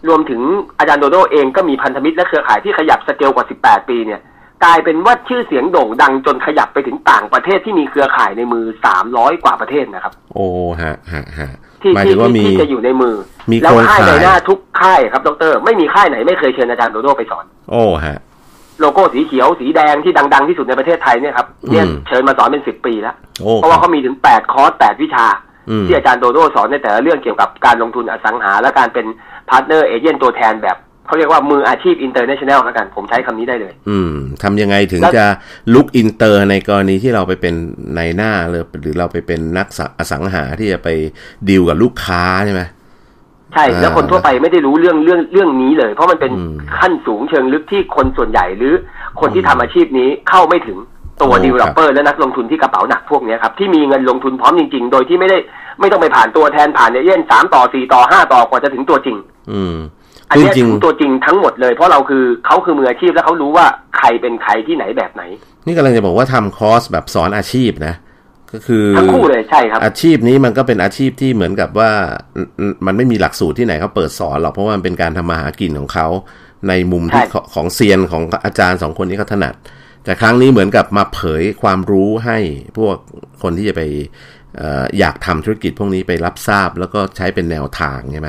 [0.08, 0.40] รวมถึง
[0.78, 4.20] อาจารย์โดโดเองก็มีพันธมิตรและเครือข่ายที่ขยับสเกลกว่า 18 ปีเนี่ย
[4.64, 10.48] กลายเป็นว่าชื่อเสียงโด่งดังจนขยับไปถึงต่างประเทศที่มีเครือข่ายในมือสามร้อยกว่าประเทศนะครับ โอ้
[10.82, 11.50] ฮะฮะฮะ
[11.82, 12.12] ที่ที่
[12.44, 13.14] ที่จะอยู่ในมือ
[13.50, 18.18] มีแล้วค่ายในหน้าทุกค่ายครับดร ไม่มีค่ายไหนไม่เคยเชิญอาจารย์โดโดไปสอน โอ้ฮะ
[18.80, 23.14] โลโก้สีเขียวสีแดงที่ดัง ๆ ที่สุดในประเทศไทยเนี่ยครับเนี่ยเชิญมาสอนเป็นสิบปีแล้ว
[23.56, 25.26] เพราะว่าเขามีถึงแปดคอร์สแปดวิชา
[25.86, 29.06] ที่อาจารย์โดโดสอนในแต่ละเรื่องเกี่ยวกับการลงทุนอสังหา และการเป็น
[29.50, 34.12] partner agent ตัวแทนแบบเขาเรียกว่ามืออาชีพ international แล้วกัน ผมใช้คำนี้ได้เลย อืม
[34.42, 35.24] ทำยังไงถึงจะ
[35.74, 39.66] look inter ในกรณีที่เราไปเป็นนายหน้าหรือหรือเราไปเป็นนัก
[39.98, 40.88] อสังหาที่จะไป
[41.48, 42.62] ดีลกับลูกค้าใช่ไหม
[43.54, 46.32] ใช่แล้วคนทั่วไปไม่ได้รู้เรื่องเรื่องเรื่องนี้เลย เพราะมันเป็น
[46.78, 48.74] ขั้นสูงเชิงลึกที่คนส่วนใหญ่หรือ
[49.20, 50.78] คนที่ทำอาชีพนี้เข้าไม่ถึง
[51.22, 55.38] ตัว developer และนักลงทุนที่กระเป๋าหนักพวกนี้ครับ ที่มีเงินลงทุนพร้อมจริง ๆ โดยที่ไม่ได้
[55.80, 59.16] ไม่ต้องไปผ่านตัวแทนผ่านเอเย่นต์สามต่อสี่ต่อห้าต่อกว่าจะถึงตัวจริง
[59.52, 59.76] อืม
[60.30, 63.66] อันนี้ถึงตัวจริงทั้งหมดเลย เพราะเราคือเขาคือมืออาชีพแล้วเขารู้ว่า
[63.98, 65.22] ใครเป็นใครที่ไหนแบบไหน
[65.66, 67.94] นี่กำลังจะบอกว่าทำคอร์สแบบสอนอาชีพนะ
[68.52, 71.90] ก็คือทั้งคู่เลยใช่ครับอาชีพนี้มันก็เป็นอาชีพที่เหมือนกับว่า
[72.86, 76.08] มันไม่มีหลักสูตรที่ไหนเขาเปิดสอนหรอกเพราะว่ามันเป็นการทำมาหากินของเขา
[76.68, 77.24] ในมุมที่
[77.54, 79.54] ของเซียนของอาจารย์สองคนนี้เขาถนัด
[80.04, 82.38] แต่ครั้งนี้เหมือนกับมาเผยความรู้ให้
[82.78, 82.96] พวก
[83.42, 83.82] คนที่จะไป
[84.98, 88.28] อยากทำธุรกิจพวกนี้ไปรับทราบแล้วก็ใช้เป็นแนวทางใช่ไหม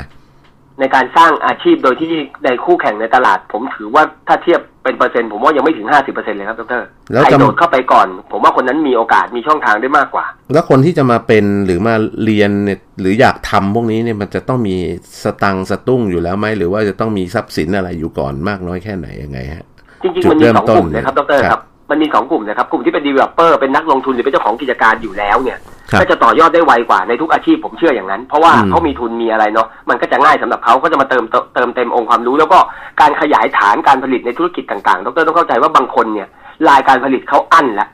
[0.80, 2.12] ในการสร้างอาชีพโดยที่
[2.46, 6.84] ในคู่แข่งในตลาด ผมถือว่าถ้าเทียบเป็นเปอร์เซ็นต์ผมว่ายังไม่ถึงห้าสิบเปอร์เซ็นเลยครับดร
[7.24, 14.76] ใครโดดเข้าไปก่อน ผมว่าคนนั้นมีโอกาสมีช่องทางได้มากกว่า แล้วคนที่จะมาเป็นหรือมาเรียนเนี่ยหรืออยากทำพวกนี้เนี่ยมันจะต้องมี
[15.24, 19.66] สตังสตุ้งอยู่แล้วไหมหรือว่าจะต้องมีทรัพย์สินอะไรอยู่ก่อนมากน้อยแค่ไหนยังไงฮะ
[20.04, 25.58] จริงๆมันมีสองกลุ่มนะครับดรครับ มันมีสองกลุ่มนะครับ กลุ่มที่เป็น developer เป็นนักลงทุนหรือเป็นเจ้าของกิจการอยู่แล้วเนี่ย
[26.00, 31.24] ก็จะต่อยอดได้ไวกว่าในทุกอาชีพผมเชื่ออย่างนั้น เพราะว่าเขามีทุนมีอะไรเนาะมันก็จะง่ายสำหรับเขาก็จะมาเติม
[31.56, 32.60] เติมเต็มองค์ความรู้ แล้วก็
[33.02, 36.28] การขยายฐานการผลิตในธุรกิจต่างๆดรต้องเข้าใจว่าบางคนเนี่ย
[36.70, 37.90] ไลน์การผลิตเขาอั้นแล้ว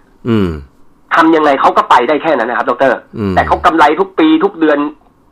[1.15, 2.93] ทำยังไงเขาก็ไปได้แค่นั้นนะครับดร
[3.35, 4.77] แต่เขากำไรทุกปีทุกเดือน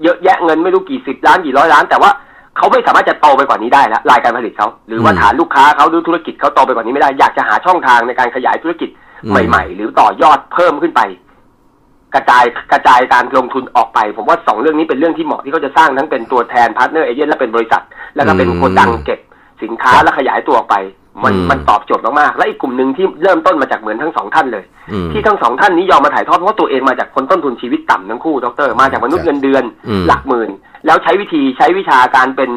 [0.04, 2.12] เยอะแยะเงินไม่รู้กี่สิบล้านกี่ร้อยล้าน แต่ว่า
[2.58, 8.90] เขาไม่สามารถจะโตไปกว่านี้ได้แล้วไลน์การผลิตเขาหรือว่าฐานลูกค้าเขาดูธุรกิจเขาโตไปกว่านี้ไม่ได้อยากจะหาช่องทางในการขยายธุรกิจ
[9.48, 11.02] ใหม่ ๆ หรือต่อยอดเพิ่มขึ้นไป
[12.16, 17.84] กระจายกระจายการลงทุนออกไป ผมว่าสองเรื่องนี้เป็นเรื่องที่เหมาะที่เขาจะสร้างทั้งเป็นตัวแทน partner agent และเป็นบริษัท
[18.16, 19.20] แล้วก็เป็นโกดังเก็บ
[19.64, 20.76] สินค้าและขยายตัวออกไป
[21.24, 24.64] มันมันตอบโจทย์มากๆและอีกกลุ่มหนึ่งที่เริ่มต้นมาจากเหมือนทั้งสองท่านเลย
[25.12, 29.64] ที่ทั้งสองท่านนี้ยอมมาถ่ายทอดเพราะว่าตัวเองมาจากคนต้นทุนชีวิตต่ำทั้งคู่ดรมาจากมนุษย์เงินเดือน
[30.08, 30.50] หลักหมื่น
[30.86, 32.52] แล้วใช้วิธีใช้วิชาการเป็น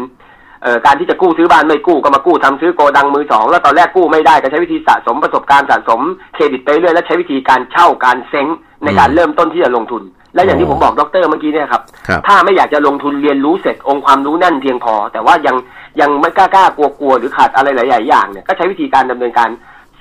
[0.63, 6.01] เอ่อการที่จะกู้ซื้อบ้านไม่กู้ก็มากู้ทำซื้อโกดังมือสองแล้วตอนแรกกู้ไม่ได้ก็ใช้วิธีสะสมประสบการณ์สะสม
[6.35, 8.47] เครดิตไปเรื่อยแล้วใช้วิธีการเช่าการเซ้ง
[8.85, 10.03] ในการเริ่มต้นที่จะลงทุน
[10.35, 11.83] และอย่างที่ผมบอกดรเมื่อกี้เนี่ยครับ
[12.27, 15.57] ถ้าไม่อยากจะลงทุนเรียนรู้เสร็จองค์ความรู้แน่นเพียงพอ แต่ว่ายัง
[16.01, 19.49] ยังไม่กล้ากล้ากลัวกลัวหรือขาดอะไรหลาย ๆ อย่างเนี่ยก็ใช้วิธีการดำเนินการ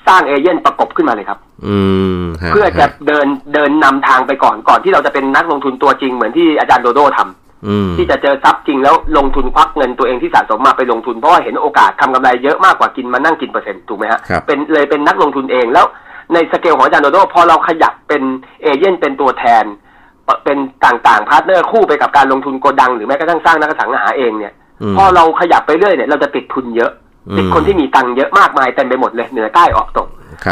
[0.07, 1.77] สร้างเอเย่นประกบขึ้นมาเลยครับ อื
[2.21, 15.85] มเพื่อจะเดินเดินนำทางไปก่อนก่อนที่เราจะเป็นนักลงทุนตัวจริงเหมือนที่อาจารย์โดโดทำที่จะเจอทรัพย์จริงแล้วลงทุนควักเงินตัวเองที่สะสมมาไปลงทุนเพราะว่าเห็นโอกาสทำกำไรเยอะมากกว่ากินมานั่งกินเปอร์เซ็นต์ถูกไหมฮะเป็นเลยเป็นนักลงทุนเองแล้ว
[16.33, 18.21] ในสเกลของอาจารย์โดโดพอเราขยับเป็น
[18.63, 19.65] เอเย่นต์เป็นตัวแทน
[20.45, 24.53] เป็นต่างๆ partner คู่ไปกับการลงทุนโกดัง หรือแม้กระทั่งสร้างนักอสังหาเองเนี่ย
[24.97, 26.91] พอเราขยับไปเรื่อยเนี่ยเราจะติดทุนเยอะ
[27.37, 30.07] ติดคนที่มีตังค์เยอะมากมายเต็มไปหมดเลยเหนือใต้ออกตก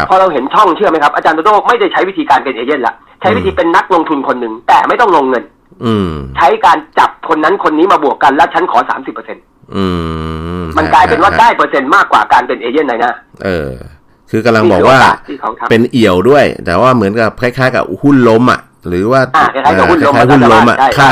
[0.09, 5.43] พอเราเห็นช่องเชื่อไหมครับ อาจารย์โดโดไม่ได้ใช้วิธีการเป็นเอเย่นต์ละใช้วิธีเป็นนักลงทุนคนหนึ่งแต่ไม่ต้องลงเงิน
[6.37, 9.43] ใช้การจับคนนั้นคนนี้มาบวกกันแล้วฉันขอสามสิบเปอร์เซ็นต์
[10.77, 13.13] มันกลายเป็นว่าได้เปอร์เซ็นต์มากกว่าการเป็น agent ไหนนะ
[13.43, 13.69] เออ
[14.31, 14.97] คือกำลังบอกว่า
[15.69, 19.21] เป็นเอี่ยวด้วย แต่ว่าเหมือนกับคล้ายๆกับหุ้นล้มอะ หรือว่า
[19.53, 19.99] คล้ายๆกับหุ้น
[20.53, 21.09] ล้มอะค่า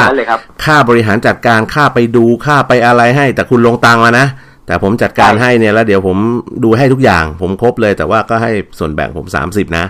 [0.66, 4.28] ค่าบริหารจัดการค่าไปดูค่าไปอะไรให้ แต่คุณลงตังมานะ
[4.68, 6.18] แต่ผมจัดการให้เนี่ยแล้วเดี๋ยวผม
[6.64, 9.86] ดูให้ทุกอย่าง ผมครบเลย แต่ว่าก็ให้ส่วนแบ่งผมสามสิบนะ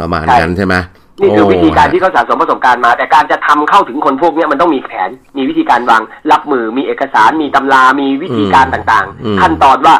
[0.00, 0.74] ประมาณนั้นใช่ไหม
[1.20, 6.02] นี่คือวิธีการที่เขาสะสมประสบการณ์มา แต่การจะทำเข้าถึงคนพวกนี้มันต้องมีแผน มีวิธีการวาง
[6.32, 9.94] รับมือมีเอกสาร มีตำรา มีวิธีการต่างๆ ขั้นตอนว่า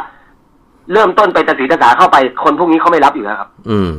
[0.93, 3.91] เริ่มต้นไปตัดสินตาเข้าไปคนพวกนี้เขาไม่รับอยู่แล้วครับ อืม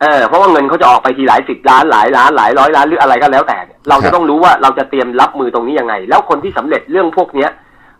[0.00, 7.50] เออเพราะว่าเงินเขาจะออกไปทีหลายสิบล้านหลายล้านหลายร้อยล้านหรืออะไรก็แล้วแต่เราจะต้องรู้ว่าเราจะเตรียมรับมือตรงนี้ยังไง แล้วคนที่สำเร็จเรื่องพวกเนี้ย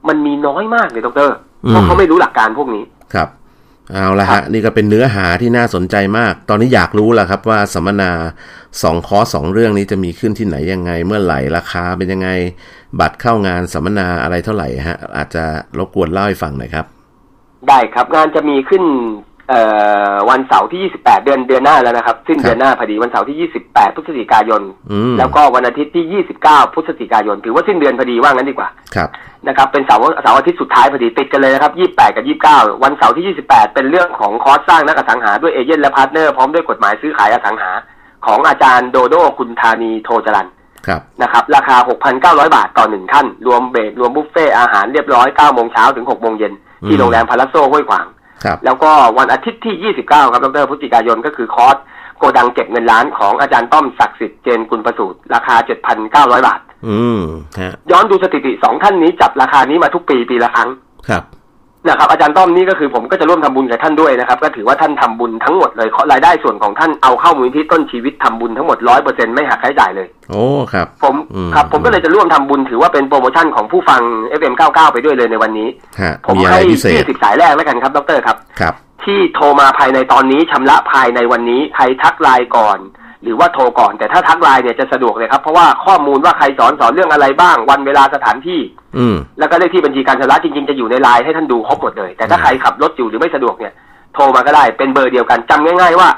[0.08, 1.30] มันมีน้อยมากเลยดร
[1.68, 2.84] เพราะเขาไม่รู้หลักการพวกนี้
[3.14, 3.28] ครับ
[3.92, 8.10] เอาละฮะนี่ก็เป็นเนื้อหาที่น่าสนใจมาก ตอนนี้อยากรู้แหละครับว่าสัมมนา
[8.82, 12.28] สองคอสองเรื่องนี้จะมีขึ้นที่ไหนยังไง เมื่อไหร่ราคาเป็นยังไง
[13.00, 15.44] บัตรเข้างานสัมมนาอะไรเท่าไหร่ฮะ อาจจะ
[15.78, 16.86] รบกวนเล่าให้ฟังหน่อยครับ
[17.68, 18.84] ได้ครับงานจะมีขึ้น
[20.30, 24.62] วันเสาร์ที่ 28 เดือนเดือนหน้าแล้วนะครับ สิ้นเดือนหน้าพอดีวันเสาร์ที่ 28 พฤศจิกายน
[25.18, 29.08] แล้วก็วันอาทิตย์ที่ 29 พฤศจิกายน ถือว่าสิ้นเดือนพอดีว่างั้นดีกว่าครับ
[29.48, 37.70] นะครับ เป็นเสาร์เสาร์อาทิตย์สุดท้ายพอดีติดกันเลยนะครับ 28 กับ 29 วันเสาร์ที่ 28 เป็นเรื่องของคอร์สสร้างนักอสังหาด้วย agent และ partner พร้อมด้วยกฎหมายซื้อขายอสังหา
[38.26, 40.48] ของอาจารย์โดโดคุณธานีโทจรัน
[41.22, 41.76] นะครับ ราคา
[42.16, 46.52] 6,900 บาทต่อหนึ่งท่าน รวมเบรกรวมบุฟเฟ่อาหารเรียบร้อย9โมงเช้าถึง6โมงเย็น
[46.86, 48.06] ที่โรงแรมพาราโซห้วยขวาง
[48.64, 51.76] แล้วก็วันอาทิตย์ที่ 29 ครับดรพฤศจิกายนก็คือคอร์ส
[52.18, 55.56] โกดังเก็บเงินล้านของอาจารย์ต้อมศักดิ์สิทธิ์เจนกุลประสูตรราคา
[56.00, 57.20] 7,900 บาท อืม
[57.90, 60.68] ย้อนดูสถิติสองท่านนี้จับราคานี้มาทุกปีปีละครั้ง
[61.08, 61.22] ครับ
[61.88, 71.14] นะครับอาจารย์ต้อมนี่ก็คือผมก็จะร่วมทำบุญกับท่านด้วยนะครับ ก็ถือว่าท่านทำบุญทั้งหมดเลยรายได้ส่วนของท่านเอาเข้ามูลที่ต้นชีวิตทำบุญทั้งหมดร้อยเปอร์เซ็นไม่หักค่าใช้จ่ายเลย โอ้ครับ ผม
[71.54, 74.00] ครับ ผมก็เลยจะร่วมทำบุญถือว่าเป็นโปรโมชั่นของผู้ฟัง
[74.40, 75.68] FM99 ไปด้วยเลยในวันนี้
[76.26, 76.78] ผมให้ยี่
[77.08, 78.74] สิบสายแรกแล้วกันครับดรครับครับ
[79.04, 82.78] ที่โทรมาภายในตอนนี้ชำระภายในวันนี้ใครทักไลน์ก่อน
[83.22, 88.60] หรือว่าโทรก่อน แต่ถ้าทักไลน์เนี่ยจะสะดวกเลยครับ เพราะว่าข้อมูลว่าใครสอนสอนเรื่องอะไรบ้าง วันเวลาสถานที่
[88.98, 89.06] อื
[89.38, 93.72] แล้วก็เลขที่บัญชีการชำระจริงๆจะอยู่ในไลน์ให้ท่านดูครบหมดเลย แต่ถ้าใครขับรถอยู่หรือไม่สะดวกเนี่ย
[94.14, 96.08] โทรมาก็ได้เป็นเบอร์เดียวกันจำง่าย ๆว่า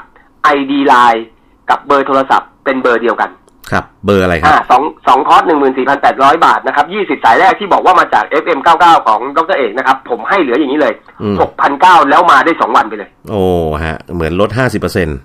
[0.55, 1.25] ID ไลน์
[1.69, 3.29] กับเบอร์โทรศัพท์เป็นเบอร์เดียวกัน
[3.71, 10.93] ครับเบอร์อะไรครับอ่าสองสองคอร์สหนึ่งหมื่นสี่พันแปดร้อยบาทนะครับยี่สิบสายแรกที่บอกว่ามาจาก FM เก้าเก้าของดรเอกนะครับ ผมให้เหลืออย่างนี้เลย
[11.41, 13.43] หกพันเก้าแล้วมาได้สองวันไปเลย โอ้
[13.85, 15.17] ฮะ เหมือนลดห้าสิบเปอร์เซ็นต์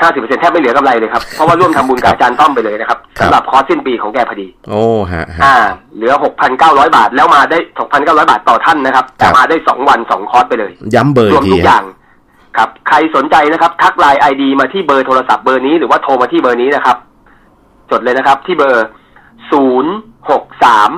[0.00, 5.56] ห้าสิบเปอร์เซ็นต์แทบไม่เหลือกำไรเลยครับ เพราะว่าร่วมทำบุญกับอาจารย์ต้อมไปเลยนะครับสำหรับคอร์สสิ้นปีของแกพอดี โอ้ฮะอ่า
[5.96, 11.84] เหลือหกพันเก้าร้อยบาท แล้วมาได้หกพันเก้าร้อยบาทต่อท่านนะครับแต่มาได้สองวันสองคอร์สไปเลย ย้ำเบอร์รวมทุกอย่าง
[12.56, 16.96] ครับใครสนใจนะครับ ทักไลน์ ID มาที่เบอร์โทรศัพท์เบอร์นี้หรือว่าโทรมาที่เบอร์นี้นะครับ
[17.90, 18.86] จดเลยนะครับ ที่เบอร์
[19.50, 19.92] ศูนย์
[20.30, 20.90] หกสาม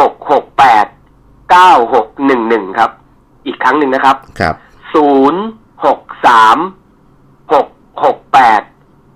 [0.00, 0.86] หกหกแปด
[1.50, 2.90] เก้าหกหนึ่งหนึ่งครับ
[3.46, 4.54] อีกครั้งหนึ่งนะครับครับ
[4.94, 5.42] ศูนย์
[5.84, 6.81] หกสามหก
[8.04, 8.62] หกแปด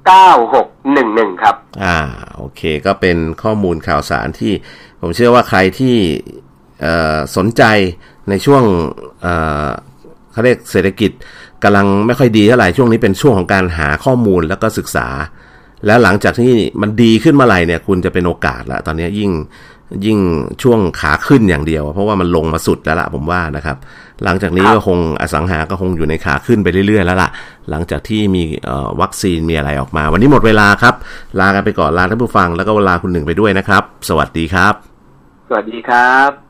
[0.07, 1.99] เก้าหกหนึ่งหนึ่งครับ อ่า
[2.37, 4.53] โอเค ก็เป็นข้อมูลข่าวสารที่
[5.01, 5.97] ผมเชื่อว่าใครที่
[7.37, 7.63] สนใจ
[8.29, 8.63] ในช่วง
[10.33, 11.11] เขาเรียกเศรษฐกิจ
[11.63, 15.09] กำลังไม่ค่อยดีเท่าไหร่ช่วงนี้เป็นช่วงของการหาข้อมูลแล้วก็ศึกษา
[15.87, 19.31] แล้วหลังจากที่มันดีขึ้นเมื่อไหร่เนี่ย คุณจะเป็นโอกาสละตอนนี้ยิ่ง
[20.07, 20.19] ยิ่ง
[20.63, 23.77] ช่วงขาขึ้นอย่างเดียว เพราะว่ามันลงมาสุดแล้วล่ะผมว่านะครับ
[24.25, 27.31] หลังจากนี้ก็คงอสังหาก็คงอยู่ในขาขึ้นไปเรื่อยๆแล้วล่ะ
[27.71, 28.43] หลังจากที่มี
[29.01, 30.95] วัคซีนมีอะไรออกมา วันนี้หมดเวลาครับ
[31.41, 34.75] ลากันไปก่อนลาท่านผู้ฟังแล้วก็เวลาคุณหนึ่งไปด้วยนะครับ สวัสดีครับ
[35.49, 36.46] สวัสดีครับ